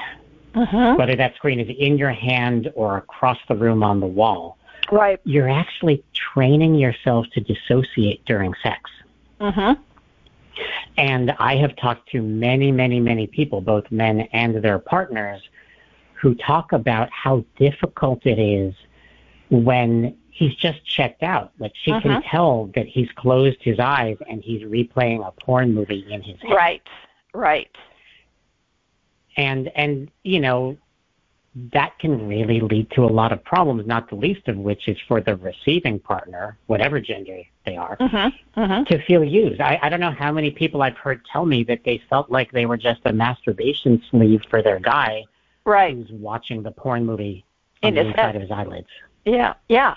Mm-hmm. 0.55 0.99
Whether 0.99 1.17
that 1.17 1.35
screen 1.37 1.61
is 1.61 1.75
in 1.79 1.97
your 1.97 2.13
hand 2.13 2.71
or 2.75 2.99
across 2.99 3.39
the 3.49 3.57
room 3.57 3.83
on 3.83 4.01
the 4.01 4.07
wall. 4.07 4.58
Right. 4.91 5.21
You're 5.25 5.49
actually 5.49 6.03
training 6.15 6.75
yourself 6.75 7.27
to 7.35 7.41
dissociate 7.41 8.25
during 8.25 8.55
sex. 8.63 8.91
Mm-hmm. 9.41 9.83
And 10.97 11.31
I 11.39 11.57
have 11.57 11.77
talked 11.77 12.11
to 12.11 12.23
many, 12.23 12.73
many, 12.73 12.99
many 13.01 13.27
people, 13.27 13.61
both 13.61 13.91
men 13.91 14.23
and 14.33 14.57
their 14.57 14.79
partners, 14.79 15.41
who 16.15 16.35
talk 16.35 16.73
about 16.73 17.09
how 17.13 17.45
difficult 17.57 18.27
it 18.27 18.41
is 18.41 18.75
when 19.51 20.17
he's 20.31 20.55
just 20.55 20.85
checked 20.85 21.23
out. 21.23 21.53
Like 21.59 21.73
she 21.75 21.91
uh-huh. 21.93 22.01
can 22.01 22.11
mm-hmm. 22.13 22.29
tell 22.29 22.67
that 22.75 22.87
he's 22.87 23.09
closed 23.17 23.59
his 23.61 23.79
eyes 23.79 24.17
and 24.29 24.43
he's 24.43 24.63
replaying 24.63 25.27
a 25.27 25.31
porn 25.33 25.75
movie 25.75 26.07
in 26.11 26.23
his 26.23 26.41
head. 26.41 26.53
Right, 26.53 26.83
right. 27.35 27.71
And 29.37 29.69
and 29.77 30.11
you 30.25 30.41
know, 30.41 30.77
that 31.73 31.99
can 31.99 32.29
really 32.29 32.61
lead 32.61 32.91
to 32.93 33.05
a 33.05 33.07
lot 33.07 33.33
of 33.33 33.43
problems, 33.45 33.87
not 33.87 34.09
the 34.09 34.17
least 34.17 34.49
of 34.49 34.57
which 34.57 34.89
is 34.89 34.99
for 35.07 35.21
the 35.21 35.37
receiving 35.37 35.99
partner, 35.99 36.57
whatever 36.67 37.01
gender 37.01 37.43
they 37.65 37.77
are, 37.77 37.97
mm-hmm, 37.97 38.61
mm-hmm. 38.61 38.85
to 38.85 39.03
feel 39.05 39.25
used. 39.25 39.61
I, 39.61 39.79
I 39.83 39.89
don't 39.89 40.01
know 40.01 40.13
how 40.17 40.33
many 40.33 40.51
people 40.51 40.83
I've 40.83 40.97
heard 40.97 41.21
tell 41.33 41.47
me 41.47 41.65
that 41.65 41.81
they 41.85 42.03
felt 42.11 42.31
like 42.31 42.53
they 42.53 42.67
were 42.67 42.77
just 42.77 43.01
a 43.05 43.13
masturbation 43.13 44.03
sleeve 44.11 44.43
for 44.51 44.63
their 44.63 44.79
guy 44.79 45.25
right. 45.65 45.95
who's 45.95 46.11
watching 46.11 46.63
the 46.63 46.71
porn 46.71 47.05
movie 47.05 47.45
on 47.83 47.91
In 47.91 47.95
the 47.95 48.11
inside 48.11 48.21
head. 48.21 48.37
of 48.37 48.43
his 48.43 48.51
eyelids. 48.51 48.89
Yeah, 49.25 49.55
yeah. 49.69 49.97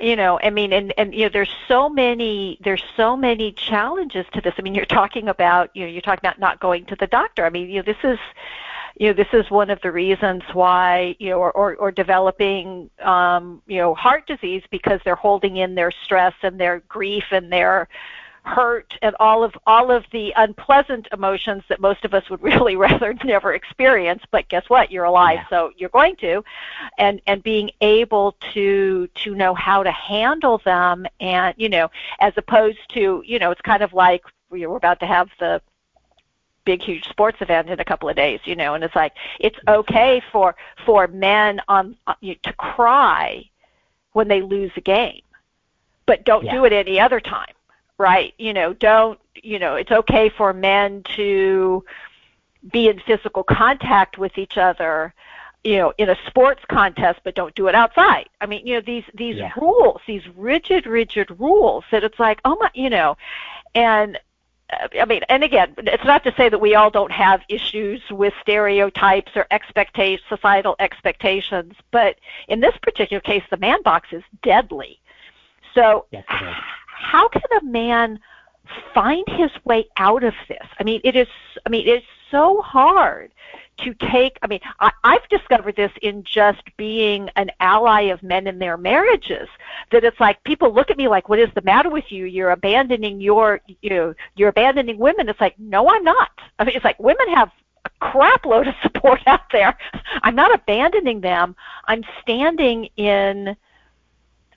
You 0.00 0.14
know, 0.14 0.38
I 0.40 0.50
mean, 0.50 0.72
and 0.72 0.94
and 0.96 1.12
you 1.12 1.24
know, 1.24 1.28
there's 1.28 1.52
so 1.66 1.88
many 1.88 2.58
there's 2.62 2.84
so 2.96 3.16
many 3.16 3.50
challenges 3.52 4.26
to 4.32 4.40
this. 4.40 4.54
I 4.56 4.62
mean, 4.62 4.74
you're 4.74 4.84
talking 4.84 5.28
about 5.28 5.74
you 5.74 5.82
know 5.82 5.88
you're 5.88 6.02
talking 6.02 6.20
about 6.22 6.38
not 6.38 6.60
going 6.60 6.84
to 6.86 6.96
the 6.96 7.08
doctor. 7.08 7.44
I 7.44 7.50
mean, 7.50 7.68
you 7.68 7.76
know, 7.76 7.82
this 7.82 7.96
is 8.04 8.18
you 8.98 9.06
know, 9.06 9.12
this 9.12 9.28
is 9.32 9.48
one 9.50 9.70
of 9.70 9.80
the 9.82 9.92
reasons 9.92 10.42
why, 10.52 11.14
you 11.18 11.30
know, 11.30 11.38
or, 11.38 11.52
or, 11.52 11.76
or 11.76 11.92
developing, 11.92 12.90
um, 13.00 13.62
you 13.66 13.78
know, 13.78 13.94
heart 13.94 14.26
disease 14.26 14.62
because 14.70 15.00
they're 15.04 15.14
holding 15.14 15.56
in 15.58 15.76
their 15.76 15.92
stress 16.04 16.34
and 16.42 16.58
their 16.58 16.80
grief 16.88 17.24
and 17.30 17.52
their 17.52 17.88
hurt 18.44 18.94
and 19.02 19.14
all 19.20 19.44
of 19.44 19.52
all 19.66 19.90
of 19.90 20.04
the 20.10 20.32
unpleasant 20.36 21.06
emotions 21.12 21.62
that 21.68 21.80
most 21.80 22.04
of 22.04 22.14
us 22.14 22.28
would 22.30 22.42
really 22.52 22.76
rather 22.76 23.14
never 23.24 23.52
experience. 23.52 24.22
But 24.30 24.48
guess 24.48 24.64
what? 24.68 24.90
You're 24.90 25.04
alive 25.04 25.40
yeah. 25.42 25.48
so 25.48 25.72
you're 25.76 25.90
going 25.90 26.16
to. 26.16 26.42
And 26.98 27.20
and 27.26 27.42
being 27.42 27.70
able 27.80 28.36
to 28.52 29.06
to 29.06 29.34
know 29.34 29.54
how 29.54 29.82
to 29.82 29.92
handle 29.92 30.58
them 30.64 31.06
and 31.20 31.54
you 31.56 31.68
know 31.68 31.90
as 32.20 32.32
opposed 32.36 32.78
to 32.94 33.22
you 33.24 33.38
know 33.38 33.50
it's 33.50 33.60
kind 33.60 33.82
of 33.82 33.92
like 33.92 34.24
we're 34.50 34.76
about 34.76 34.98
to 35.00 35.06
have 35.06 35.28
the 35.38 35.60
big 36.68 36.82
huge 36.82 37.08
sports 37.08 37.38
event 37.40 37.70
in 37.70 37.80
a 37.80 37.84
couple 37.84 38.10
of 38.10 38.14
days 38.14 38.40
you 38.44 38.54
know 38.54 38.74
and 38.74 38.84
it's 38.84 38.94
like 38.94 39.14
it's 39.40 39.58
okay 39.68 40.20
for 40.30 40.54
for 40.84 41.06
men 41.08 41.62
on 41.66 41.96
uh, 42.06 42.12
you 42.20 42.34
to 42.42 42.52
cry 42.52 43.42
when 44.12 44.28
they 44.28 44.42
lose 44.42 44.70
a 44.76 44.82
game 44.82 45.22
but 46.04 46.26
don't 46.26 46.44
yeah. 46.44 46.52
do 46.52 46.66
it 46.66 46.72
any 46.74 47.00
other 47.00 47.20
time 47.20 47.54
right 47.96 48.34
you 48.36 48.52
know 48.52 48.74
don't 48.74 49.18
you 49.42 49.58
know 49.58 49.76
it's 49.76 49.90
okay 49.90 50.28
for 50.28 50.52
men 50.52 51.02
to 51.16 51.82
be 52.70 52.86
in 52.86 53.00
physical 53.00 53.42
contact 53.42 54.18
with 54.18 54.36
each 54.36 54.58
other 54.58 55.14
you 55.64 55.78
know 55.78 55.90
in 55.96 56.10
a 56.10 56.16
sports 56.26 56.60
contest 56.68 57.18
but 57.24 57.34
don't 57.34 57.54
do 57.54 57.66
it 57.66 57.74
outside 57.74 58.28
i 58.42 58.46
mean 58.46 58.66
you 58.66 58.74
know 58.74 58.82
these 58.82 59.04
these 59.14 59.36
yeah. 59.36 59.52
rules 59.58 60.02
these 60.06 60.28
rigid 60.36 60.84
rigid 60.86 61.34
rules 61.40 61.82
that 61.90 62.04
it's 62.04 62.18
like 62.18 62.42
oh 62.44 62.58
my 62.60 62.70
you 62.74 62.90
know 62.90 63.16
and 63.74 64.18
I 64.70 65.04
mean, 65.06 65.22
and 65.28 65.42
again, 65.42 65.74
it's 65.78 66.04
not 66.04 66.24
to 66.24 66.34
say 66.36 66.48
that 66.48 66.58
we 66.58 66.74
all 66.74 66.90
don't 66.90 67.12
have 67.12 67.40
issues 67.48 68.02
with 68.10 68.34
stereotypes 68.42 69.32
or 69.34 69.46
expectations, 69.50 70.22
societal 70.28 70.76
expectations, 70.78 71.74
but 71.90 72.16
in 72.48 72.60
this 72.60 72.76
particular 72.82 73.20
case, 73.20 73.42
the 73.50 73.56
man 73.56 73.82
box 73.82 74.08
is 74.12 74.22
deadly. 74.42 75.00
So, 75.74 76.06
yes, 76.10 76.24
how 76.28 77.28
can 77.28 77.42
a 77.60 77.64
man 77.64 78.20
find 78.92 79.24
his 79.26 79.50
way 79.64 79.86
out 79.96 80.22
of 80.22 80.34
this? 80.48 80.66
I 80.78 80.84
mean, 80.84 81.00
it 81.02 81.16
is. 81.16 81.28
I 81.64 81.70
mean, 81.70 81.88
it's 81.88 82.06
so 82.30 82.60
hard 82.60 83.32
to 83.78 83.94
take, 83.94 84.38
I 84.42 84.46
mean, 84.46 84.60
I, 84.80 84.90
I've 85.04 85.28
discovered 85.28 85.76
this 85.76 85.92
in 86.02 86.24
just 86.24 86.62
being 86.76 87.30
an 87.36 87.50
ally 87.60 88.02
of 88.02 88.22
men 88.22 88.46
in 88.46 88.58
their 88.58 88.76
marriages, 88.76 89.48
that 89.92 90.04
it's 90.04 90.20
like 90.20 90.42
people 90.44 90.72
look 90.72 90.90
at 90.90 90.98
me 90.98 91.08
like, 91.08 91.28
what 91.28 91.38
is 91.38 91.48
the 91.54 91.62
matter 91.62 91.90
with 91.90 92.10
you? 92.10 92.24
You're 92.24 92.50
abandoning 92.50 93.20
your, 93.20 93.60
you 93.80 93.90
know, 93.90 94.14
you're 94.36 94.48
abandoning 94.48 94.98
women. 94.98 95.28
It's 95.28 95.40
like, 95.40 95.58
no, 95.58 95.88
I'm 95.88 96.04
not. 96.04 96.30
I 96.58 96.64
mean, 96.64 96.76
it's 96.76 96.84
like 96.84 96.98
women 96.98 97.28
have 97.34 97.50
a 97.84 97.90
crap 98.00 98.44
load 98.44 98.68
of 98.68 98.74
support 98.82 99.20
out 99.26 99.50
there. 99.52 99.76
I'm 100.22 100.34
not 100.34 100.54
abandoning 100.54 101.20
them. 101.20 101.56
I'm 101.86 102.04
standing 102.22 102.88
in 102.96 103.56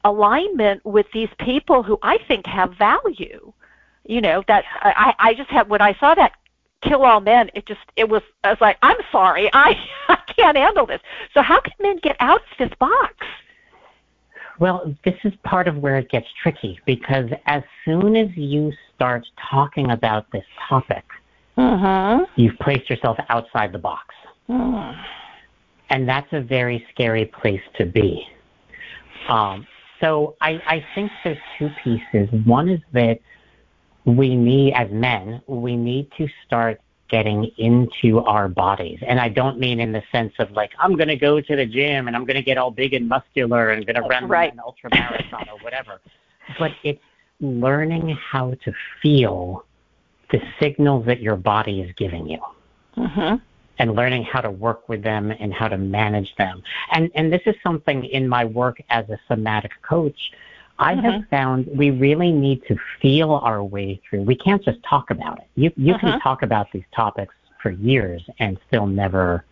alignment 0.04 0.84
with 0.86 1.06
these 1.14 1.30
people 1.40 1.84
who 1.84 1.98
I 2.02 2.18
think 2.28 2.46
have 2.48 2.74
value. 2.76 3.54
You 4.04 4.20
know, 4.20 4.44
that 4.48 4.66
I, 4.82 5.14
I 5.20 5.34
just 5.36 5.52
have, 5.52 5.70
when 5.70 5.80
I 5.80 5.94
saw 6.00 6.16
that 6.16 6.34
kill 6.82 7.04
all 7.04 7.20
men 7.20 7.50
it 7.54 7.66
just 7.66 7.80
it 7.96 8.10
was 8.10 8.22
i 8.44 8.50
was 8.50 8.62
like 8.62 8.78
i'm 8.82 8.98
sorry 9.12 9.50
i 9.54 9.76
i 10.10 10.18
can't 10.36 10.58
handle 10.58 10.86
this. 10.86 11.02
So 11.34 11.42
how 11.42 11.62
can 11.62 11.74
men 11.80 12.00
get 12.02 12.16
out 12.20 12.42
of 12.42 12.58
this 12.58 12.78
box? 12.80 13.14
Well 14.60 14.96
this 15.06 15.16
is 15.24 15.34
part 15.44 15.68
of 15.68 15.78
where 15.78 15.98
it 15.98 16.10
gets 16.10 16.28
tricky 16.42 16.80
because 16.86 17.30
as 17.46 17.64
soon 17.86 18.16
as 18.16 18.30
you 18.36 18.72
start 18.96 19.26
talking 19.50 19.92
about 19.92 20.32
this 20.32 20.46
topic 20.70 21.04
mm-hmm. 21.58 22.24
you've 22.36 22.58
placed 22.60 22.90
yourself 22.90 23.18
outside 23.30 23.72
the 23.72 23.80
box. 23.80 24.16
Mm. 24.50 25.02
and 25.92 26.10
that's 26.10 26.28
a 26.34 26.42
very 26.42 26.86
scary 26.92 27.26
place 27.26 27.62
to 27.78 27.86
be. 27.86 28.26
Um, 29.30 29.66
so 30.02 30.36
I, 30.42 30.60
I 30.68 30.86
think 30.94 31.12
there's 31.24 31.38
two 31.58 31.70
pieces. 31.84 32.28
One 32.46 32.68
is 32.68 32.82
that 32.92 33.20
we 34.06 34.36
need, 34.36 34.74
as 34.74 34.90
men, 34.92 35.42
we 35.48 35.76
need 35.76 36.12
to 36.18 36.28
start 36.46 36.82
getting 37.12 37.52
into 37.58 38.20
our 38.20 38.48
bodies. 38.48 38.98
And 39.06 39.20
I 39.20 39.28
don't 39.28 39.60
mean 39.60 39.80
in 39.80 39.92
the 39.92 40.02
sense 40.12 40.34
of 40.40 40.50
like, 40.52 40.72
I'm 40.80 40.96
going 40.96 41.10
to 41.10 41.18
go 41.18 41.42
to 41.42 41.56
the 41.56 41.66
gym 41.66 42.08
and 42.08 42.16
I'm 42.16 42.26
going 42.26 42.38
to 42.38 42.42
get 42.42 42.58
all 42.58 42.72
big 42.72 42.94
and 42.94 43.08
muscular 43.08 43.72
and 43.72 43.86
going 43.86 44.02
to 44.02 44.02
run 44.02 44.28
right. 44.28 44.52
an 44.52 44.60
ultra 44.60 44.90
marathon 44.94 45.48
or 45.50 45.60
whatever. 45.60 46.00
But 46.58 46.72
it's 46.84 47.02
learning 47.42 48.18
how 48.32 48.54
to 48.64 48.74
feel 49.02 49.66
the 50.32 50.40
signals 50.60 51.06
that 51.06 51.22
your 51.22 51.36
body 51.36 51.82
is 51.82 51.92
giving 51.98 52.30
you. 52.30 52.40
Mm-hmm. 52.98 53.36
And 53.80 53.96
learning 53.96 54.24
how 54.24 54.42
to 54.42 54.52
work 54.52 54.88
with 54.88 55.02
them 55.04 55.32
and 55.32 55.52
how 55.52 55.68
to 55.68 55.78
manage 55.78 56.36
them. 56.38 56.62
And 56.92 57.10
and 57.16 57.34
this 57.34 57.42
is 57.48 57.56
something 57.64 58.06
in 58.06 58.28
my 58.28 58.46
work 58.46 58.80
as 58.90 59.10
a 59.10 59.20
somatic 59.28 59.72
coach 59.82 60.32
I 60.82 60.96
mm-hmm. 60.96 61.06
have 61.06 61.30
found 61.30 61.68
we 61.74 61.92
really 61.92 62.32
need 62.32 62.66
to 62.68 62.76
feel 63.02 63.32
our 63.32 63.64
way 63.64 64.02
through. 64.04 64.24
We 64.24 64.36
can't 64.36 64.64
just 64.64 64.80
talk 64.84 65.12
about 65.12 65.38
it. 65.38 65.48
You 65.56 65.72
you 65.78 65.94
mm-hmm. 65.94 66.08
can 66.08 66.20
talk 66.20 66.42
about 66.42 66.68
these 66.74 66.84
topics 66.94 67.34
for 67.62 67.72
years 67.72 68.22
and 68.40 68.58
still 68.68 68.88
never 68.88 69.46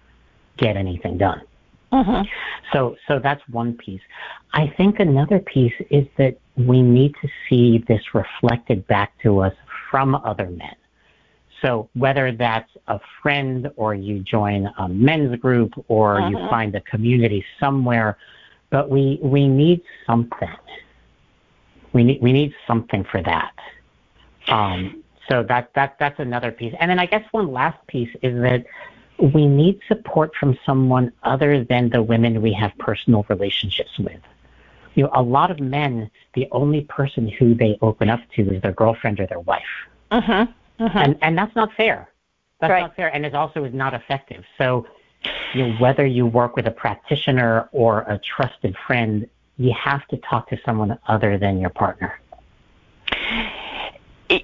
get 0.57 0.75
anything 0.75 1.17
done. 1.17 1.41
Mm-hmm. 1.93 2.27
So, 2.73 2.95
so 3.07 3.19
that's 3.19 3.41
one 3.49 3.73
piece. 3.73 4.01
I 4.53 4.67
think 4.77 4.99
another 4.99 5.39
piece 5.39 5.73
is 5.89 6.05
that 6.17 6.37
we 6.55 6.81
need 6.81 7.15
to 7.21 7.27
see 7.47 7.83
this 7.87 8.01
reflected 8.13 8.85
back 8.87 9.13
to 9.23 9.39
us 9.39 9.53
from 9.89 10.15
other 10.15 10.49
men. 10.49 10.75
So 11.61 11.89
whether 11.93 12.31
that's 12.31 12.69
a 12.87 12.99
friend 13.21 13.69
or 13.75 13.93
you 13.93 14.19
join 14.19 14.69
a 14.77 14.87
men's 14.87 15.35
group 15.39 15.73
or 15.87 16.21
you 16.21 16.37
find 16.49 16.73
a 16.75 16.81
community 16.81 17.43
somewhere, 17.59 18.17
but 18.69 18.89
we 18.89 19.19
we 19.21 19.47
need 19.47 19.81
something. 20.05 20.55
We 21.93 22.03
need 22.03 22.21
we 22.21 22.31
need 22.31 22.53
something 22.67 23.03
for 23.03 23.21
that. 23.23 23.53
Um, 24.47 25.03
so 25.27 25.43
that 25.43 25.71
that 25.75 25.97
that's 25.99 26.19
another 26.19 26.51
piece. 26.51 26.73
And 26.79 26.89
then 26.89 26.99
I 26.99 27.05
guess 27.05 27.23
one 27.31 27.51
last 27.51 27.85
piece 27.87 28.13
is 28.21 28.41
that 28.41 28.65
we 29.19 29.45
need 29.47 29.79
support 29.87 30.31
from 30.39 30.57
someone 30.65 31.11
other 31.23 31.63
than 31.63 31.89
the 31.89 32.01
women 32.01 32.41
we 32.41 32.53
have 32.53 32.71
personal 32.79 33.25
relationships 33.29 33.97
with. 33.99 34.19
You 34.95 35.03
know, 35.03 35.11
a 35.13 35.21
lot 35.21 35.51
of 35.51 35.59
men, 35.59 36.09
the 36.33 36.47
only 36.51 36.81
person 36.81 37.27
who 37.27 37.53
they 37.53 37.77
open 37.81 38.09
up 38.09 38.21
to 38.35 38.53
is 38.53 38.61
their 38.61 38.71
girlfriend 38.71 39.19
or 39.19 39.27
their 39.27 39.39
wife. 39.39 39.61
Uh-huh. 40.11 40.47
Uh-huh. 40.79 40.99
And 40.99 41.17
and 41.21 41.37
that's 41.37 41.55
not 41.55 41.73
fair. 41.75 42.09
That's 42.59 42.71
right. 42.71 42.81
not 42.81 42.95
fair, 42.95 43.13
and 43.13 43.25
it 43.25 43.35
also 43.35 43.63
is 43.63 43.73
not 43.73 43.93
effective. 43.93 44.43
So, 44.57 44.85
you 45.53 45.67
know, 45.67 45.75
whether 45.77 46.05
you 46.05 46.25
work 46.25 46.55
with 46.55 46.67
a 46.67 46.71
practitioner 46.71 47.69
or 47.71 48.01
a 48.01 48.19
trusted 48.19 48.75
friend, 48.85 49.29
you 49.59 49.73
have 49.73 50.07
to 50.07 50.17
talk 50.17 50.49
to 50.49 50.57
someone 50.65 50.97
other 51.07 51.37
than 51.37 51.59
your 51.59 51.69
partner. 51.69 52.19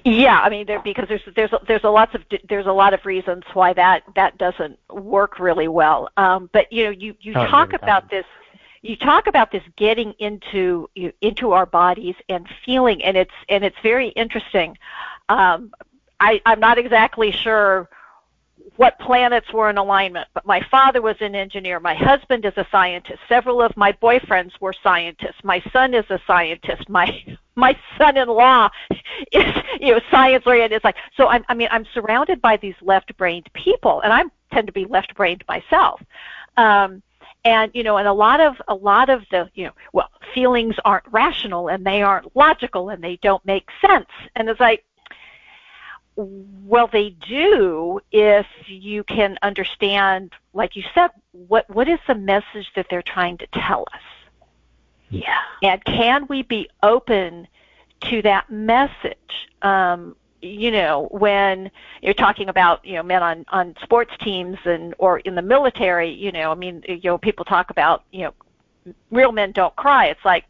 Yeah, 0.04 0.40
I 0.40 0.50
mean, 0.50 0.66
there, 0.66 0.80
because 0.82 1.08
there's 1.08 1.22
there's 1.34 1.50
there's 1.66 1.84
a 1.84 1.88
lots 1.88 2.14
of 2.14 2.22
there's 2.48 2.66
a 2.66 2.72
lot 2.72 2.92
of 2.92 3.06
reasons 3.06 3.44
why 3.54 3.72
that 3.72 4.02
that 4.14 4.36
doesn't 4.36 4.78
work 4.90 5.38
really 5.38 5.68
well. 5.68 6.10
Um, 6.16 6.50
but 6.52 6.72
you 6.72 6.84
know, 6.84 6.90
you 6.90 7.14
you 7.20 7.32
oh, 7.34 7.46
talk 7.46 7.72
about 7.72 8.10
this 8.10 8.26
you 8.82 8.96
talk 8.96 9.26
about 9.26 9.52
this 9.52 9.62
getting 9.76 10.12
into 10.18 10.90
you, 10.94 11.12
into 11.20 11.52
our 11.52 11.66
bodies 11.66 12.14
and 12.28 12.48
feeling, 12.64 13.02
and 13.02 13.16
it's 13.16 13.32
and 13.48 13.64
it's 13.64 13.76
very 13.82 14.08
interesting. 14.08 14.76
Um, 15.28 15.72
I, 16.20 16.40
I'm 16.46 16.60
not 16.60 16.78
exactly 16.78 17.30
sure 17.30 17.88
what 18.76 18.98
planets 18.98 19.52
were 19.52 19.70
in 19.70 19.78
alignment, 19.78 20.28
but 20.34 20.46
my 20.46 20.60
father 20.70 21.00
was 21.00 21.16
an 21.20 21.34
engineer. 21.34 21.80
My 21.80 21.94
husband 21.94 22.44
is 22.44 22.52
a 22.56 22.66
scientist. 22.70 23.18
Several 23.28 23.62
of 23.62 23.76
my 23.76 23.92
boyfriends 23.92 24.52
were 24.60 24.74
scientists. 24.82 25.42
My 25.42 25.62
son 25.72 25.94
is 25.94 26.04
a 26.10 26.20
scientist. 26.26 26.88
My 26.88 27.24
my 27.54 27.78
son-in-law 27.96 28.68
is 29.32 29.54
you 29.80 29.92
know 29.92 30.00
science 30.10 30.44
oriented. 30.46 30.76
It's 30.76 30.84
like 30.84 30.96
so. 31.16 31.28
I'm, 31.28 31.44
I 31.48 31.54
mean, 31.54 31.68
I'm 31.70 31.86
surrounded 31.94 32.40
by 32.40 32.56
these 32.56 32.74
left-brained 32.82 33.48
people, 33.54 34.00
and 34.02 34.12
I 34.12 34.24
tend 34.52 34.66
to 34.66 34.72
be 34.72 34.84
left-brained 34.84 35.44
myself. 35.48 36.02
Um, 36.56 37.02
and 37.44 37.70
you 37.74 37.82
know 37.82 37.96
and 37.96 38.08
a 38.08 38.12
lot 38.12 38.40
of 38.40 38.60
a 38.68 38.74
lot 38.74 39.08
of 39.08 39.22
the 39.30 39.48
you 39.54 39.64
know 39.64 39.72
well 39.92 40.10
feelings 40.34 40.74
aren't 40.84 41.04
rational 41.12 41.68
and 41.68 41.86
they 41.86 42.02
aren't 42.02 42.34
logical 42.34 42.88
and 42.88 43.02
they 43.02 43.16
don't 43.22 43.44
make 43.46 43.68
sense 43.80 44.08
and 44.34 44.48
it's 44.48 44.60
like 44.60 44.84
well 46.16 46.88
they 46.90 47.10
do 47.10 48.00
if 48.10 48.46
you 48.66 49.04
can 49.04 49.36
understand 49.42 50.32
like 50.54 50.74
you 50.74 50.82
said 50.94 51.10
what 51.32 51.68
what 51.68 51.88
is 51.88 51.98
the 52.06 52.14
message 52.14 52.70
that 52.74 52.86
they're 52.90 53.02
trying 53.02 53.38
to 53.38 53.46
tell 53.52 53.86
us? 53.92 54.00
Yeah. 55.10 55.38
And 55.62 55.84
can 55.84 56.26
we 56.28 56.42
be 56.42 56.68
open 56.82 57.46
to 58.02 58.22
that 58.22 58.50
message? 58.50 59.48
Um 59.62 60.16
you 60.42 60.70
know 60.70 61.08
when 61.10 61.70
you're 62.02 62.14
talking 62.14 62.48
about 62.48 62.84
you 62.84 62.94
know 62.94 63.02
men 63.02 63.22
on 63.22 63.44
on 63.48 63.74
sports 63.82 64.12
teams 64.20 64.58
and 64.64 64.94
or 64.98 65.18
in 65.20 65.34
the 65.34 65.42
military 65.42 66.10
you 66.10 66.30
know 66.30 66.52
i 66.52 66.54
mean 66.54 66.84
you 66.86 67.00
know 67.04 67.16
people 67.16 67.42
talk 67.44 67.70
about 67.70 68.04
you 68.12 68.22
know 68.22 68.34
real 69.10 69.32
men 69.32 69.52
don't 69.52 69.74
cry. 69.76 70.06
It's 70.06 70.24
like 70.24 70.44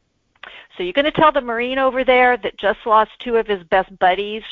so 0.76 0.82
you're 0.82 0.92
going 0.92 1.06
to 1.06 1.10
tell 1.10 1.32
the 1.32 1.40
marine 1.40 1.78
over 1.78 2.04
there 2.04 2.36
that 2.36 2.56
just 2.58 2.78
lost 2.86 3.10
two 3.18 3.36
of 3.36 3.46
his 3.46 3.62
best 3.64 3.96
buddies 3.98 4.42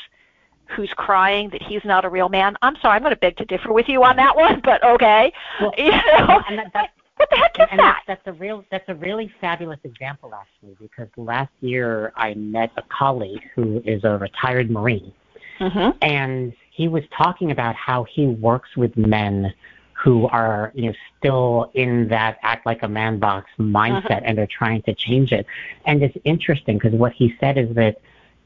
who's 0.66 0.92
crying 0.96 1.50
that 1.50 1.62
he's 1.62 1.84
not 1.84 2.04
a 2.04 2.08
real 2.08 2.28
man 2.28 2.56
i'm 2.62 2.76
sorry 2.80 2.96
i'm 2.96 3.02
going 3.02 3.14
to 3.14 3.20
beg 3.20 3.36
to 3.36 3.44
differ 3.44 3.72
with 3.72 3.88
you 3.88 4.02
on 4.02 4.16
that 4.16 4.36
one 4.36 4.60
but 4.64 4.82
okay 4.84 5.32
well, 5.60 5.72
you 5.78 5.90
know 5.90 6.42
and 6.48 6.58
that, 6.58 6.72
that, 6.72 6.90
what 7.16 7.30
the 7.30 7.36
heck 7.36 7.58
is 7.58 7.66
and 7.70 7.78
that? 7.78 8.02
That's, 8.06 8.22
that's 8.24 8.36
a 8.36 8.38
real 8.38 8.64
that's 8.70 8.88
a 8.88 8.94
really 8.94 9.32
fabulous 9.40 9.78
example 9.84 10.34
actually 10.34 10.76
because 10.80 11.08
last 11.16 11.52
year 11.60 12.12
I 12.16 12.34
met 12.34 12.70
a 12.76 12.82
colleague 12.82 13.42
who 13.54 13.82
is 13.84 14.02
a 14.04 14.18
retired 14.18 14.70
Marine 14.70 15.12
Mm-hmm. 15.60 15.90
And 16.02 16.52
he 16.70 16.88
was 16.88 17.04
talking 17.16 17.50
about 17.50 17.74
how 17.76 18.04
he 18.04 18.26
works 18.26 18.76
with 18.76 18.96
men 18.96 19.52
who 19.92 20.26
are 20.26 20.72
you 20.74 20.86
know 20.86 20.94
still 21.18 21.70
in 21.74 22.08
that 22.08 22.38
act 22.42 22.66
like 22.66 22.82
a 22.82 22.88
man 22.88 23.18
box 23.18 23.48
mindset 23.58 24.04
uh-huh. 24.04 24.20
and 24.24 24.36
they're 24.36 24.46
trying 24.46 24.82
to 24.82 24.92
change 24.92 25.30
it 25.30 25.46
and 25.86 26.02
it's 26.02 26.16
interesting 26.24 26.76
because 26.76 26.92
what 26.92 27.12
he 27.12 27.32
said 27.38 27.56
is 27.56 27.72
that 27.76 28.00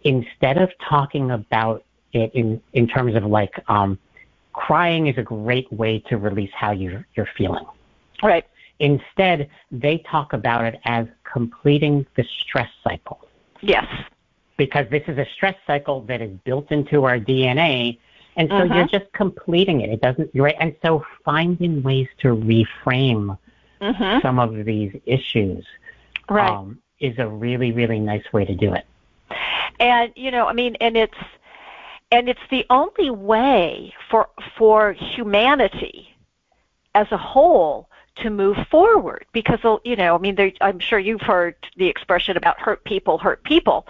instead 0.04 0.58
of 0.58 0.70
talking 0.86 1.30
about 1.30 1.82
it 2.12 2.30
in 2.34 2.60
in 2.72 2.86
terms 2.86 3.14
of 3.14 3.24
like 3.24 3.62
um 3.68 3.98
crying 4.52 5.06
is 5.06 5.16
a 5.18 5.22
great 5.22 5.70
way 5.72 5.98
to 6.00 6.16
release 6.16 6.50
how 6.54 6.70
you 6.70 7.04
you're 7.14 7.28
feeling 7.36 7.64
right 8.22 8.46
instead 8.80 9.48
they 9.70 9.98
talk 9.98 10.32
about 10.32 10.64
it 10.64 10.80
as 10.84 11.06
completing 11.24 12.06
the 12.16 12.24
stress 12.40 12.70
cycle 12.82 13.20
yes 13.60 13.86
because 14.58 14.86
this 14.90 15.04
is 15.08 15.16
a 15.16 15.26
stress 15.34 15.54
cycle 15.66 16.02
that 16.02 16.20
is 16.20 16.36
built 16.44 16.70
into 16.70 17.04
our 17.04 17.18
DNA. 17.18 17.98
And 18.36 18.50
so 18.50 18.56
uh-huh. 18.56 18.74
you're 18.74 18.86
just 18.86 19.10
completing 19.12 19.80
it. 19.80 19.88
It 19.88 20.02
doesn't, 20.02 20.34
you're 20.34 20.44
right. 20.44 20.56
And 20.60 20.76
so 20.84 21.04
finding 21.24 21.82
ways 21.82 22.08
to 22.18 22.36
reframe 22.36 23.38
uh-huh. 23.80 24.20
some 24.20 24.38
of 24.38 24.64
these 24.64 24.94
issues 25.06 25.64
right. 26.28 26.50
um, 26.50 26.78
is 27.00 27.18
a 27.18 27.26
really, 27.26 27.72
really 27.72 27.98
nice 27.98 28.24
way 28.32 28.44
to 28.44 28.54
do 28.54 28.74
it. 28.74 28.84
And, 29.80 30.12
you 30.16 30.30
know, 30.30 30.46
I 30.46 30.52
mean, 30.52 30.76
and 30.80 30.96
it's, 30.96 31.14
and 32.10 32.28
it's 32.28 32.40
the 32.50 32.64
only 32.70 33.10
way 33.10 33.94
for, 34.10 34.28
for 34.56 34.92
humanity 34.92 36.08
as 36.94 37.06
a 37.12 37.18
whole 37.18 37.88
to 38.22 38.30
move 38.30 38.56
forward 38.70 39.24
because 39.32 39.60
you 39.84 39.94
know 39.94 40.16
i 40.16 40.18
mean 40.18 40.36
i'm 40.60 40.80
sure 40.80 40.98
you've 40.98 41.20
heard 41.20 41.54
the 41.76 41.86
expression 41.86 42.36
about 42.36 42.58
hurt 42.58 42.82
people 42.84 43.18
hurt 43.18 43.42
people. 43.44 43.86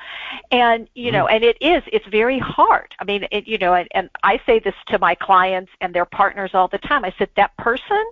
And 0.50 0.88
you 0.94 1.10
know 1.10 1.24
mm-hmm. 1.24 1.36
and 1.36 1.44
it 1.44 1.56
is 1.60 1.82
it's 1.92 2.06
very 2.06 2.38
hard. 2.38 2.94
I 2.98 3.04
mean 3.04 3.26
it, 3.30 3.46
you 3.46 3.58
know 3.58 3.74
and, 3.74 3.88
and 3.92 4.10
i 4.22 4.40
say 4.44 4.58
this 4.58 4.74
to 4.88 4.98
my 4.98 5.14
clients 5.14 5.72
and 5.80 5.94
their 5.94 6.04
partners 6.04 6.50
all 6.54 6.68
the 6.68 6.78
time. 6.78 7.04
I 7.04 7.14
said 7.18 7.30
that 7.36 7.56
person 7.56 8.04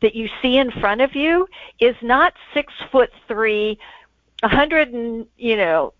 that 0.00 0.14
you 0.14 0.28
see 0.40 0.56
in 0.56 0.70
front 0.70 1.02
of 1.02 1.14
you 1.14 1.46
is 1.78 1.96
not 2.00 2.32
six 2.54 2.72
foot 2.90 3.10
three 3.28 3.78
a 4.42 4.48
hundred 4.48 4.92
and 4.92 5.26
you 5.36 5.56
know 5.56 5.92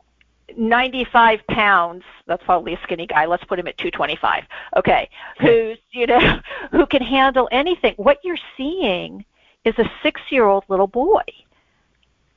95 0.56 1.46
pounds 1.48 2.04
that's 2.26 2.42
probably 2.44 2.74
a 2.74 2.80
skinny 2.82 3.06
guy 3.06 3.26
let's 3.26 3.44
put 3.44 3.58
him 3.58 3.66
at 3.66 3.76
225 3.78 4.44
okay 4.76 5.08
who's 5.40 5.78
you 5.92 6.06
know 6.06 6.40
who 6.70 6.86
can 6.86 7.02
handle 7.02 7.48
anything. 7.50 7.94
What 7.96 8.18
you're 8.24 8.38
seeing 8.56 9.24
is 9.64 9.78
a 9.78 9.90
6 10.02 10.20
year 10.30 10.44
old 10.44 10.64
little 10.68 10.86
boy. 10.86 11.22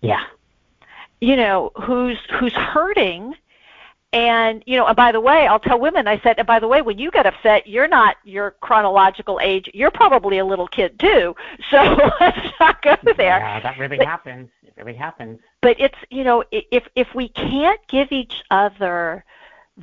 Yeah. 0.01 0.23
You 1.21 1.37
know 1.37 1.71
who's 1.81 2.17
who's 2.37 2.53
hurting 2.53 3.35
and 4.13 4.63
you 4.67 4.77
know 4.77 4.85
and 4.85 4.95
by 4.95 5.11
the 5.11 5.19
way 5.19 5.47
i'll 5.47 5.59
tell 5.59 5.79
women 5.79 6.07
i 6.07 6.19
said 6.21 6.37
and 6.37 6.47
by 6.47 6.59
the 6.59 6.67
way 6.67 6.81
when 6.81 6.99
you 6.99 7.09
get 7.09 7.25
upset 7.25 7.65
you're 7.67 7.87
not 7.87 8.15
your 8.23 8.51
chronological 8.61 9.39
age 9.41 9.69
you're 9.73 9.91
probably 9.91 10.37
a 10.37 10.45
little 10.45 10.67
kid 10.67 10.97
too. 10.99 11.35
So 11.71 11.77
let's 12.19 12.37
not 12.59 12.81
go 12.83 12.95
there. 13.17 13.39
Yeah 13.39 13.59
that 13.61 13.79
really 13.79 13.97
but, 13.97 14.05
happens. 14.05 14.49
It 14.63 14.73
really 14.77 14.93
happens. 14.93 15.39
But 15.61 15.79
it's 15.79 15.97
you 16.09 16.23
know 16.23 16.43
if 16.51 16.87
if 16.95 17.07
we 17.15 17.29
can't 17.29 17.79
give 17.87 18.11
each 18.11 18.43
other 18.51 19.25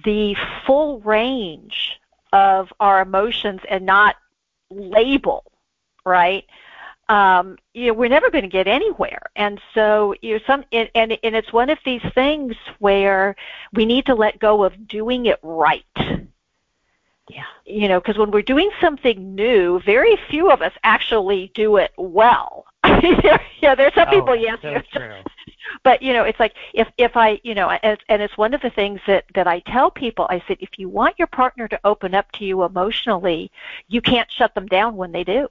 the 0.04 0.36
full 0.66 1.00
range 1.00 1.98
of 2.32 2.72
our 2.78 3.02
emotions 3.02 3.60
and 3.68 3.84
not 3.84 4.16
label 4.70 5.44
right 6.04 6.44
um, 7.10 7.58
you 7.74 7.88
know, 7.88 7.94
we're 7.94 8.08
never 8.08 8.30
going 8.30 8.44
to 8.44 8.48
get 8.48 8.68
anywhere. 8.68 9.22
And 9.34 9.60
so, 9.74 10.14
you 10.22 10.34
know, 10.34 10.40
some, 10.46 10.64
and, 10.70 10.88
and, 10.94 11.18
and 11.24 11.34
it's 11.34 11.52
one 11.52 11.68
of 11.68 11.78
these 11.84 12.02
things 12.14 12.54
where 12.78 13.34
we 13.72 13.84
need 13.84 14.06
to 14.06 14.14
let 14.14 14.38
go 14.38 14.62
of 14.62 14.86
doing 14.86 15.26
it 15.26 15.40
right. 15.42 15.84
Yeah. 17.28 17.44
You 17.66 17.88
know, 17.88 17.98
because 18.00 18.16
when 18.16 18.30
we're 18.30 18.42
doing 18.42 18.70
something 18.80 19.34
new, 19.34 19.80
very 19.80 20.16
few 20.28 20.52
of 20.52 20.62
us 20.62 20.72
actually 20.84 21.50
do 21.52 21.78
it 21.78 21.90
well. 21.96 22.64
yeah, 22.84 23.74
there's 23.74 23.94
some 23.94 24.06
oh, 24.08 24.12
people, 24.12 24.36
yes. 24.36 24.58
So 24.62 24.80
true. 24.92 25.14
But 25.84 26.02
you 26.02 26.12
know, 26.12 26.24
it's 26.24 26.40
like 26.40 26.54
if 26.74 26.88
if 26.98 27.16
I, 27.16 27.40
you 27.44 27.54
know, 27.54 27.70
and, 27.70 27.98
and 28.08 28.20
it's 28.20 28.36
one 28.36 28.54
of 28.54 28.60
the 28.60 28.70
things 28.70 29.00
that 29.06 29.24
that 29.34 29.46
I 29.46 29.60
tell 29.60 29.90
people. 29.90 30.26
I 30.28 30.42
said, 30.48 30.56
if 30.58 30.70
you 30.78 30.88
want 30.88 31.16
your 31.16 31.28
partner 31.28 31.68
to 31.68 31.80
open 31.84 32.12
up 32.12 32.32
to 32.32 32.44
you 32.44 32.64
emotionally, 32.64 33.52
you 33.86 34.00
can't 34.00 34.30
shut 34.30 34.54
them 34.54 34.66
down 34.66 34.96
when 34.96 35.12
they 35.12 35.22
do 35.22 35.48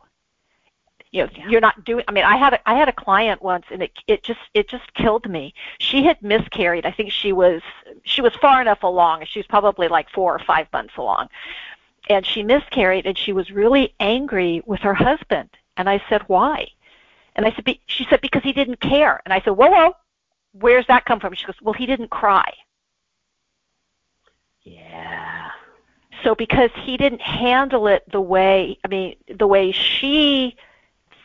you 1.12 1.24
know 1.24 1.30
yeah. 1.36 1.48
you're 1.50 1.62
not 1.62 1.84
doing 1.86 2.04
i 2.08 2.12
mean 2.12 2.24
i 2.26 2.38
had 2.38 2.54
a 2.54 2.70
i 2.70 2.76
had 2.76 2.90
a 2.90 2.94
client 2.94 3.42
once 3.42 3.66
and 3.72 3.84
it 3.84 3.92
it 4.08 4.24
just 4.24 4.40
it 4.54 4.68
just 4.70 4.94
killed 4.94 5.30
me 5.30 5.54
she 5.80 6.04
had 6.04 6.22
miscarried 6.22 6.86
i 6.86 6.92
think 6.92 7.12
she 7.12 7.32
was 7.34 7.62
she 8.04 8.22
was 8.22 8.34
far 8.36 8.62
enough 8.62 8.84
along 8.84 9.26
she 9.26 9.40
was 9.40 9.48
probably 9.48 9.88
like 9.88 10.10
four 10.10 10.34
or 10.36 10.40
five 10.40 10.68
months 10.74 10.96
along 10.98 11.28
and 12.10 12.26
she 12.26 12.44
miscarried 12.44 13.06
and 13.06 13.18
she 13.18 13.34
was 13.34 13.52
really 13.52 13.94
angry 14.00 14.62
with 14.66 14.82
her 14.82 14.94
husband 14.96 15.50
and 15.78 15.90
i 15.90 16.02
said 16.10 16.22
why 16.28 16.68
And 17.36 17.46
I 17.46 17.52
said, 17.54 17.66
Be-, 17.66 17.82
she 17.88 18.06
said, 18.10 18.22
because 18.22 18.44
he 18.44 18.54
didn't 18.54 18.82
care. 18.82 19.22
And 19.26 19.34
I 19.34 19.42
said, 19.42 19.52
whoa, 19.52 19.70
whoa, 19.70 19.94
where's 20.54 20.88
that 20.88 21.06
come 21.06 21.20
from? 21.20 21.34
She 21.36 21.46
goes, 21.46 21.56
well, 21.62 21.74
he 21.74 21.86
didn't 21.86 22.10
cry. 22.10 22.52
Yeah. 24.64 25.50
So 26.24 26.36
because 26.36 26.72
he 26.76 26.98
didn't 26.98 27.22
handle 27.22 27.88
it 27.88 28.04
the 28.12 28.22
way, 28.22 28.78
I 28.84 28.88
mean, 28.90 29.16
the 29.28 29.48
way 29.48 29.72
she 29.72 30.58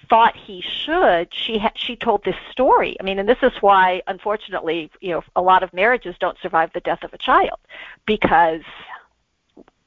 thought 0.09 0.37
he 0.37 0.61
should, 0.63 1.33
she 1.33 1.59
ha- 1.59 1.73
she 1.75 1.97
told 1.97 2.25
this 2.25 2.37
story. 2.51 2.97
I 3.01 3.03
mean, 3.03 3.19
and 3.19 3.29
this 3.29 3.43
is 3.43 3.53
why, 3.61 4.03
unfortunately, 4.07 4.91
you 5.01 5.11
know, 5.11 5.25
a 5.37 5.43
lot 5.43 5.63
of 5.63 5.73
marriages 5.73 6.17
don't 6.21 6.39
survive 6.41 6.73
the 6.73 6.81
death 6.81 7.03
of 7.05 7.13
a 7.13 7.19
child 7.19 7.59
because 8.07 8.63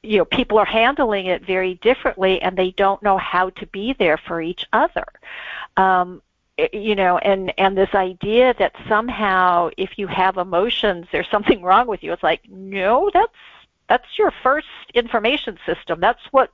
you 0.02 0.18
know 0.18 0.24
people 0.24 0.58
are 0.58 0.64
handling 0.64 1.26
it 1.26 1.44
very 1.44 1.74
differently 1.74 2.40
and 2.40 2.56
they 2.56 2.70
don't 2.72 3.02
know 3.02 3.18
how 3.18 3.50
to 3.50 3.66
be 3.66 3.94
there 3.98 4.16
for 4.16 4.40
each 4.40 4.66
other. 4.72 5.06
Um, 5.76 6.22
you 6.72 6.94
know 6.94 7.18
and 7.18 7.52
and 7.56 7.76
this 7.76 7.94
idea 7.94 8.54
that 8.58 8.74
somehow 8.88 9.70
if 9.76 9.96
you 9.96 10.06
have 10.06 10.36
emotions 10.36 11.06
there's 11.12 11.28
something 11.30 11.62
wrong 11.62 11.86
with 11.86 12.02
you 12.02 12.12
it's 12.12 12.22
like 12.22 12.42
no 12.50 13.10
that's 13.12 13.32
that's 13.88 14.18
your 14.18 14.32
first 14.42 14.66
information 14.94 15.58
system 15.64 16.00
that's 16.00 16.22
what 16.30 16.50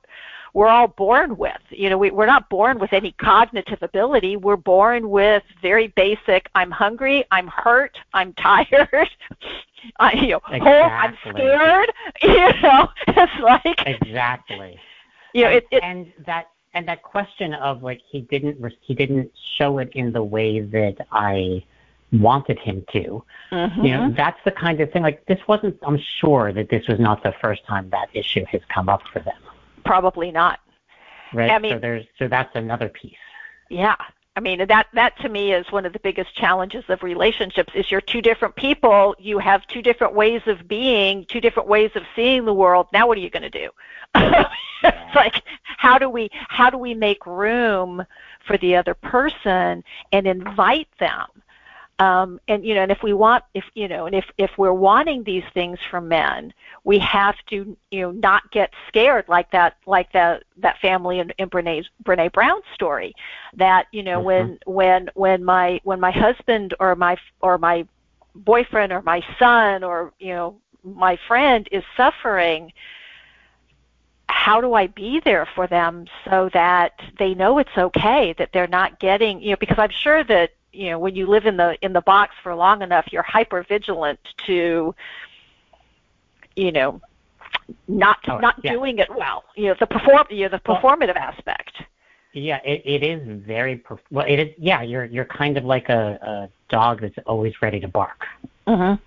we're 0.55 0.69
all 0.69 0.87
born 0.87 1.35
with. 1.35 1.51
You 1.69 1.89
know, 1.89 1.97
we, 1.97 2.11
we're 2.11 2.25
not 2.25 2.47
born 2.49 2.79
with 2.79 2.93
any 2.93 3.11
cognitive 3.11 3.83
ability. 3.83 4.37
We're 4.37 4.55
born 4.55 5.09
with 5.09 5.43
very 5.61 5.87
basic. 5.89 6.49
I'm 6.55 6.71
hungry. 6.71 7.25
I'm 7.29 7.47
hurt. 7.47 7.97
I'm 8.13 8.33
tired. 8.41 9.09
I, 9.99 10.13
you 10.13 10.29
know, 10.29 10.41
exactly. 10.49 10.71
oh, 10.71 10.81
I'm 10.81 11.17
scared. 11.29 11.91
You 12.23 12.61
know, 12.63 12.87
it's 13.07 13.41
like 13.41 13.83
exactly. 13.85 14.79
You 15.33 15.43
know, 15.43 15.49
and, 15.49 15.57
it, 15.57 15.67
it, 15.71 15.83
and 15.83 16.13
that 16.25 16.47
and 16.73 16.87
that 16.87 17.03
question 17.03 17.53
of 17.53 17.83
like 17.83 17.99
he 18.09 18.21
didn't 18.21 18.57
he 18.79 18.95
didn't 18.95 19.31
show 19.57 19.79
it 19.79 19.89
in 19.93 20.13
the 20.13 20.23
way 20.23 20.61
that 20.61 21.05
I 21.11 21.65
wanted 22.13 22.59
him 22.59 22.85
to. 22.93 23.23
Mm-hmm. 23.51 23.83
You 23.83 23.91
know, 23.91 24.13
that's 24.15 24.39
the 24.45 24.51
kind 24.51 24.79
of 24.79 24.89
thing. 24.91 25.03
Like 25.03 25.25
this 25.25 25.39
wasn't. 25.49 25.77
I'm 25.85 25.99
sure 26.21 26.53
that 26.53 26.69
this 26.69 26.87
was 26.87 26.99
not 26.99 27.23
the 27.23 27.33
first 27.41 27.65
time 27.65 27.89
that 27.89 28.07
issue 28.13 28.45
has 28.45 28.61
come 28.73 28.87
up 28.87 29.01
for 29.11 29.19
them. 29.19 29.35
Probably 29.85 30.31
not. 30.31 30.59
Right. 31.33 31.51
I 31.51 31.59
mean, 31.59 31.73
so 31.73 31.79
there's 31.79 32.05
so 32.17 32.27
that's 32.27 32.55
another 32.55 32.89
piece. 32.89 33.15
Yeah. 33.69 33.95
I 34.37 34.41
mean 34.41 34.67
that 34.67 34.87
that 34.93 35.17
to 35.19 35.29
me 35.29 35.53
is 35.53 35.71
one 35.71 35.85
of 35.85 35.93
the 35.93 35.99
biggest 35.99 36.35
challenges 36.35 36.83
of 36.89 37.03
relationships 37.03 37.71
is 37.73 37.89
you're 37.89 38.01
two 38.01 38.21
different 38.21 38.55
people, 38.55 39.15
you 39.17 39.39
have 39.39 39.65
two 39.67 39.81
different 39.81 40.13
ways 40.13 40.41
of 40.45 40.67
being, 40.67 41.25
two 41.25 41.39
different 41.39 41.69
ways 41.69 41.91
of 41.95 42.03
seeing 42.15 42.43
the 42.43 42.53
world. 42.53 42.87
Now 42.91 43.07
what 43.07 43.17
are 43.17 43.21
you 43.21 43.29
going 43.29 43.49
to 43.49 43.49
do? 43.49 43.69
it's 44.83 45.15
like 45.15 45.41
how 45.63 45.97
do 45.97 46.09
we 46.09 46.29
how 46.49 46.69
do 46.69 46.77
we 46.77 46.93
make 46.93 47.25
room 47.25 48.05
for 48.45 48.57
the 48.57 48.75
other 48.75 48.93
person 48.93 49.83
and 50.11 50.27
invite 50.27 50.89
them 50.99 51.27
um, 51.99 52.41
and 52.47 52.65
you 52.65 52.75
know, 52.75 52.81
and 52.81 52.91
if 52.91 53.03
we 53.03 53.13
want, 53.13 53.45
if 53.53 53.63
you 53.73 53.87
know, 53.87 54.05
and 54.05 54.13
if 54.13 54.25
if 54.37 54.51
we're 54.57 54.73
wanting 54.73 55.23
these 55.23 55.45
things 55.53 55.79
from 55.89 56.09
men, 56.09 56.53
we 56.83 56.99
have 56.99 57.35
to 57.49 57.77
you 57.89 58.01
know 58.01 58.11
not 58.11 58.51
get 58.51 58.73
scared 58.87 59.25
like 59.29 59.51
that, 59.51 59.77
like 59.85 60.11
that 60.11 60.43
that 60.57 60.77
family 60.79 61.19
in, 61.19 61.31
in 61.37 61.47
Brene's 61.47 61.89
Brene 62.03 62.33
Brown's 62.33 62.65
story, 62.73 63.15
that 63.53 63.87
you 63.93 64.03
know 64.03 64.17
mm-hmm. 64.17 64.25
when 64.25 64.59
when 64.65 65.09
when 65.13 65.45
my 65.45 65.79
when 65.83 66.01
my 66.01 66.11
husband 66.11 66.73
or 66.81 66.95
my 66.95 67.15
or 67.39 67.57
my 67.57 67.87
boyfriend 68.35 68.91
or 68.91 69.01
my 69.01 69.23
son 69.39 69.81
or 69.81 70.11
you 70.19 70.33
know 70.33 70.57
my 70.83 71.17
friend 71.27 71.69
is 71.71 71.83
suffering 71.95 72.73
how 74.27 74.59
do 74.59 74.73
I 74.73 74.87
be 74.87 75.21
there 75.21 75.47
for 75.55 75.65
them 75.65 76.05
so 76.25 76.49
that 76.53 76.99
they 77.17 77.33
know 77.33 77.57
it's 77.57 77.77
okay 77.77 78.33
that 78.37 78.49
they're 78.51 78.67
not 78.67 78.99
getting 78.99 79.41
you 79.41 79.51
know 79.51 79.57
because 79.57 79.79
I'm 79.79 79.91
sure 79.91 80.23
that 80.25 80.51
you 80.75 80.89
know 80.89 80.99
when 80.99 81.15
you 81.15 81.25
live 81.25 81.45
in 81.45 81.57
the 81.57 81.77
in 81.81 81.93
the 81.93 82.01
box 82.01 82.33
for 82.43 82.53
long 82.53 82.81
enough 82.81 83.05
you're 83.11 83.23
hyper 83.23 83.63
vigilant 83.67 84.19
to 84.45 84.93
you 86.55 86.71
know 86.71 87.01
not 87.87 88.17
oh, 88.27 88.37
not 88.37 88.55
yeah. 88.63 88.73
doing 88.73 88.99
it 88.99 89.09
well 89.15 89.43
you 89.55 89.67
know 89.67 89.75
the 89.79 89.87
perform 89.87 90.25
you 90.29 90.43
know 90.43 90.49
the 90.49 90.59
performative 90.59 91.15
well, 91.15 91.33
aspect. 91.33 91.71
Yeah 92.33 92.59
it, 92.63 92.81
it 92.85 93.03
is 93.03 93.41
very 93.45 93.77
perf- 93.77 93.99
well 94.11 94.25
it 94.27 94.39
is 94.39 94.49
yeah 94.57 94.81
you're 94.81 95.05
you're 95.05 95.25
kind 95.25 95.57
of 95.57 95.63
like 95.63 95.89
a, 95.89 96.19
a 96.21 96.49
dog 96.69 97.01
that's 97.01 97.17
always 97.25 97.53
ready 97.61 97.79
to 97.79 97.87
bark. 97.87 98.25
Mhm 98.67 98.99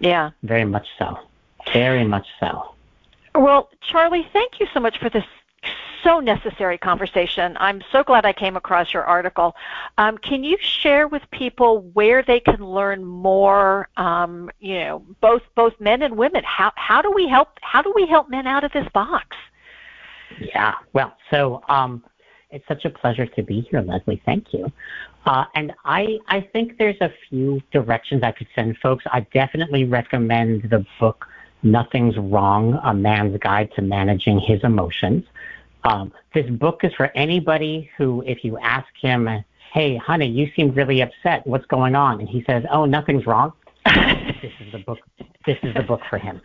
yeah. 0.00 0.30
Very 0.42 0.64
much 0.64 0.86
so. 0.98 1.16
Very 1.72 2.04
much 2.04 2.26
so. 2.40 2.74
Well 3.34 3.68
charlie 3.90 4.26
thank 4.32 4.58
you 4.60 4.66
so 4.72 4.80
much 4.80 4.98
for 4.98 5.10
this 5.10 5.24
so 6.06 6.20
necessary 6.20 6.78
conversation. 6.78 7.56
I'm 7.58 7.82
so 7.90 8.04
glad 8.04 8.24
I 8.24 8.32
came 8.32 8.56
across 8.56 8.94
your 8.94 9.02
article. 9.02 9.56
Um, 9.98 10.18
can 10.18 10.44
you 10.44 10.56
share 10.60 11.08
with 11.08 11.22
people 11.32 11.80
where 11.94 12.22
they 12.22 12.38
can 12.38 12.64
learn 12.64 13.04
more? 13.04 13.88
Um, 13.96 14.50
you 14.60 14.78
know, 14.78 15.04
both 15.20 15.42
both 15.56 15.74
men 15.80 16.02
and 16.02 16.16
women. 16.16 16.44
How 16.44 16.72
how 16.76 17.02
do 17.02 17.10
we 17.10 17.28
help? 17.28 17.48
How 17.60 17.82
do 17.82 17.92
we 17.94 18.06
help 18.06 18.30
men 18.30 18.46
out 18.46 18.62
of 18.62 18.72
this 18.72 18.86
box? 18.94 19.36
Yeah. 20.40 20.74
Well, 20.92 21.16
so 21.30 21.62
um, 21.68 22.04
it's 22.50 22.66
such 22.68 22.84
a 22.84 22.90
pleasure 22.90 23.26
to 23.26 23.42
be 23.42 23.62
here, 23.68 23.82
Lesli. 23.82 24.20
Thank 24.24 24.54
you. 24.54 24.70
Uh, 25.24 25.44
and 25.56 25.72
I 25.84 26.18
I 26.28 26.40
think 26.52 26.78
there's 26.78 27.00
a 27.00 27.12
few 27.28 27.60
directions 27.72 28.22
I 28.22 28.30
could 28.30 28.48
send 28.54 28.78
folks. 28.78 29.04
I 29.12 29.26
definitely 29.34 29.84
recommend 29.84 30.70
the 30.70 30.86
book. 31.00 31.26
Nothing's 31.64 32.16
Wrong, 32.16 32.78
A 32.84 32.94
Man's 32.94 33.36
Guide 33.38 33.72
to 33.74 33.82
Managing 33.82 34.38
His 34.38 34.62
Emotions. 34.62 35.24
Um, 35.86 36.12
this 36.34 36.48
book 36.50 36.80
is 36.82 36.92
for 36.94 37.06
anybody 37.16 37.90
who, 37.96 38.22
if 38.26 38.44
you 38.44 38.58
ask 38.58 38.88
him, 39.00 39.28
"Hey, 39.72 39.96
honey, 39.96 40.26
you 40.26 40.50
seem 40.56 40.72
really 40.72 41.00
upset. 41.00 41.46
What's 41.46 41.66
going 41.66 41.94
on?" 41.94 42.20
and 42.20 42.28
he 42.28 42.42
says, 42.48 42.64
"Oh, 42.70 42.84
nothing's 42.84 43.26
wrong," 43.26 43.52
this 44.42 44.52
is 44.60 44.72
the 44.72 44.78
book. 44.78 44.98
This 45.46 45.58
is 45.62 45.74
the 45.74 45.82
book 45.82 46.00
for 46.10 46.18
him. 46.18 46.40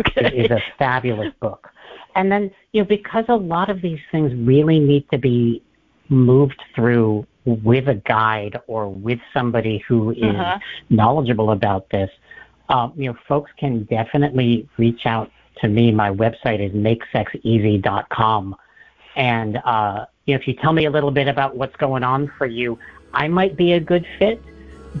Okay. 0.00 0.26
It 0.26 0.34
is 0.34 0.50
a 0.50 0.60
fabulous 0.78 1.32
book. 1.40 1.70
And 2.16 2.30
then, 2.30 2.50
you 2.72 2.82
know, 2.82 2.88
because 2.88 3.24
a 3.28 3.36
lot 3.36 3.70
of 3.70 3.80
these 3.80 4.00
things 4.10 4.32
really 4.34 4.78
need 4.80 5.08
to 5.10 5.18
be 5.18 5.62
moved 6.08 6.60
through 6.74 7.26
with 7.44 7.88
a 7.88 7.94
guide 7.94 8.58
or 8.66 8.88
with 8.88 9.18
somebody 9.32 9.84
who 9.86 10.10
is 10.12 10.22
uh-huh. 10.22 10.58
knowledgeable 10.90 11.50
about 11.50 11.90
this, 11.90 12.10
um, 12.68 12.92
you 12.96 13.10
know, 13.10 13.16
folks 13.28 13.50
can 13.58 13.84
definitely 13.84 14.68
reach 14.78 15.06
out 15.06 15.30
to 15.60 15.68
me. 15.68 15.92
My 15.92 16.10
website 16.10 16.60
is 16.60 16.72
makesexeasy.com. 16.72 18.56
And 19.16 19.58
uh, 19.58 20.06
you 20.26 20.34
know, 20.34 20.40
if 20.40 20.48
you 20.48 20.54
tell 20.54 20.72
me 20.72 20.84
a 20.86 20.90
little 20.90 21.10
bit 21.10 21.28
about 21.28 21.56
what's 21.56 21.76
going 21.76 22.02
on 22.02 22.28
for 22.38 22.46
you, 22.46 22.78
I 23.12 23.28
might 23.28 23.56
be 23.56 23.72
a 23.72 23.80
good 23.80 24.06
fit. 24.18 24.42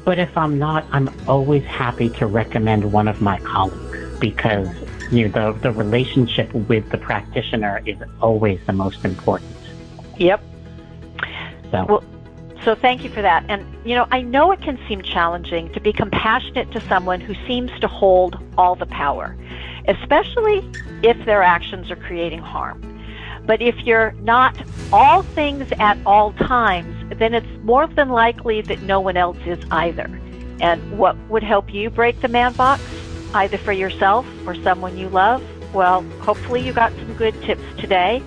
But 0.04 0.18
if 0.18 0.36
I'm 0.36 0.58
not, 0.58 0.84
I'm 0.90 1.08
always 1.28 1.64
happy 1.64 2.08
to 2.10 2.26
recommend 2.26 2.92
one 2.92 3.06
of 3.06 3.20
my 3.20 3.38
colleagues 3.40 4.18
because 4.18 4.68
you 5.10 5.28
know 5.28 5.52
the 5.52 5.58
the 5.60 5.72
relationship 5.72 6.52
with 6.52 6.88
the 6.90 6.98
practitioner 6.98 7.82
is 7.86 7.96
always 8.20 8.58
the 8.66 8.72
most 8.72 9.04
important. 9.04 9.50
Yep. 10.18 10.42
So. 11.70 11.86
Well, 11.88 12.04
so 12.64 12.74
thank 12.74 13.04
you 13.04 13.10
for 13.10 13.22
that. 13.22 13.44
And 13.48 13.64
you 13.86 13.94
know, 13.94 14.06
I 14.10 14.22
know 14.22 14.50
it 14.52 14.62
can 14.62 14.78
seem 14.88 15.02
challenging 15.02 15.72
to 15.74 15.80
be 15.80 15.92
compassionate 15.92 16.72
to 16.72 16.80
someone 16.88 17.20
who 17.20 17.34
seems 17.46 17.70
to 17.80 17.88
hold 17.88 18.38
all 18.56 18.74
the 18.74 18.86
power, 18.86 19.36
especially 19.86 20.68
if 21.02 21.24
their 21.26 21.42
actions 21.42 21.90
are 21.90 21.96
creating 21.96 22.40
harm. 22.40 22.93
But 23.46 23.60
if 23.60 23.78
you're 23.80 24.12
not 24.22 24.56
all 24.92 25.22
things 25.22 25.70
at 25.78 25.98
all 26.06 26.32
times, 26.32 27.18
then 27.18 27.34
it's 27.34 27.46
more 27.62 27.86
than 27.86 28.08
likely 28.08 28.62
that 28.62 28.82
no 28.82 29.00
one 29.00 29.16
else 29.16 29.38
is 29.44 29.62
either. 29.70 30.10
And 30.60 30.98
what 30.98 31.16
would 31.28 31.42
help 31.42 31.72
you 31.72 31.90
break 31.90 32.20
the 32.20 32.28
man 32.28 32.52
box, 32.54 32.82
either 33.34 33.58
for 33.58 33.72
yourself 33.72 34.26
or 34.46 34.54
someone 34.54 34.96
you 34.96 35.08
love? 35.08 35.42
Well, 35.74 36.02
hopefully 36.20 36.60
you 36.60 36.72
got 36.72 36.92
some 36.92 37.14
good 37.14 37.34
tips 37.42 37.64
today. 37.78 38.22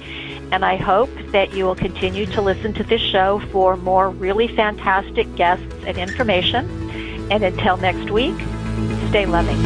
And 0.51 0.63
I 0.63 0.78
hope 0.78 1.09
that 1.32 1.53
you 1.53 1.65
will 1.65 1.76
continue 1.76 2.26
to 2.28 2.41
listen 2.41 2.74
to 2.76 2.84
this 2.84 3.01
show 3.01 3.39
for 3.51 3.76
more 3.76 4.09
really 4.09 4.47
fantastic 4.47 5.34
guests 5.36 5.65
and 5.86 5.97
information. 5.97 7.30
And 7.32 7.43
until 7.43 7.76
next 7.78 8.09
week, 8.11 8.36
stay 9.09 9.26
loving. 9.26 9.57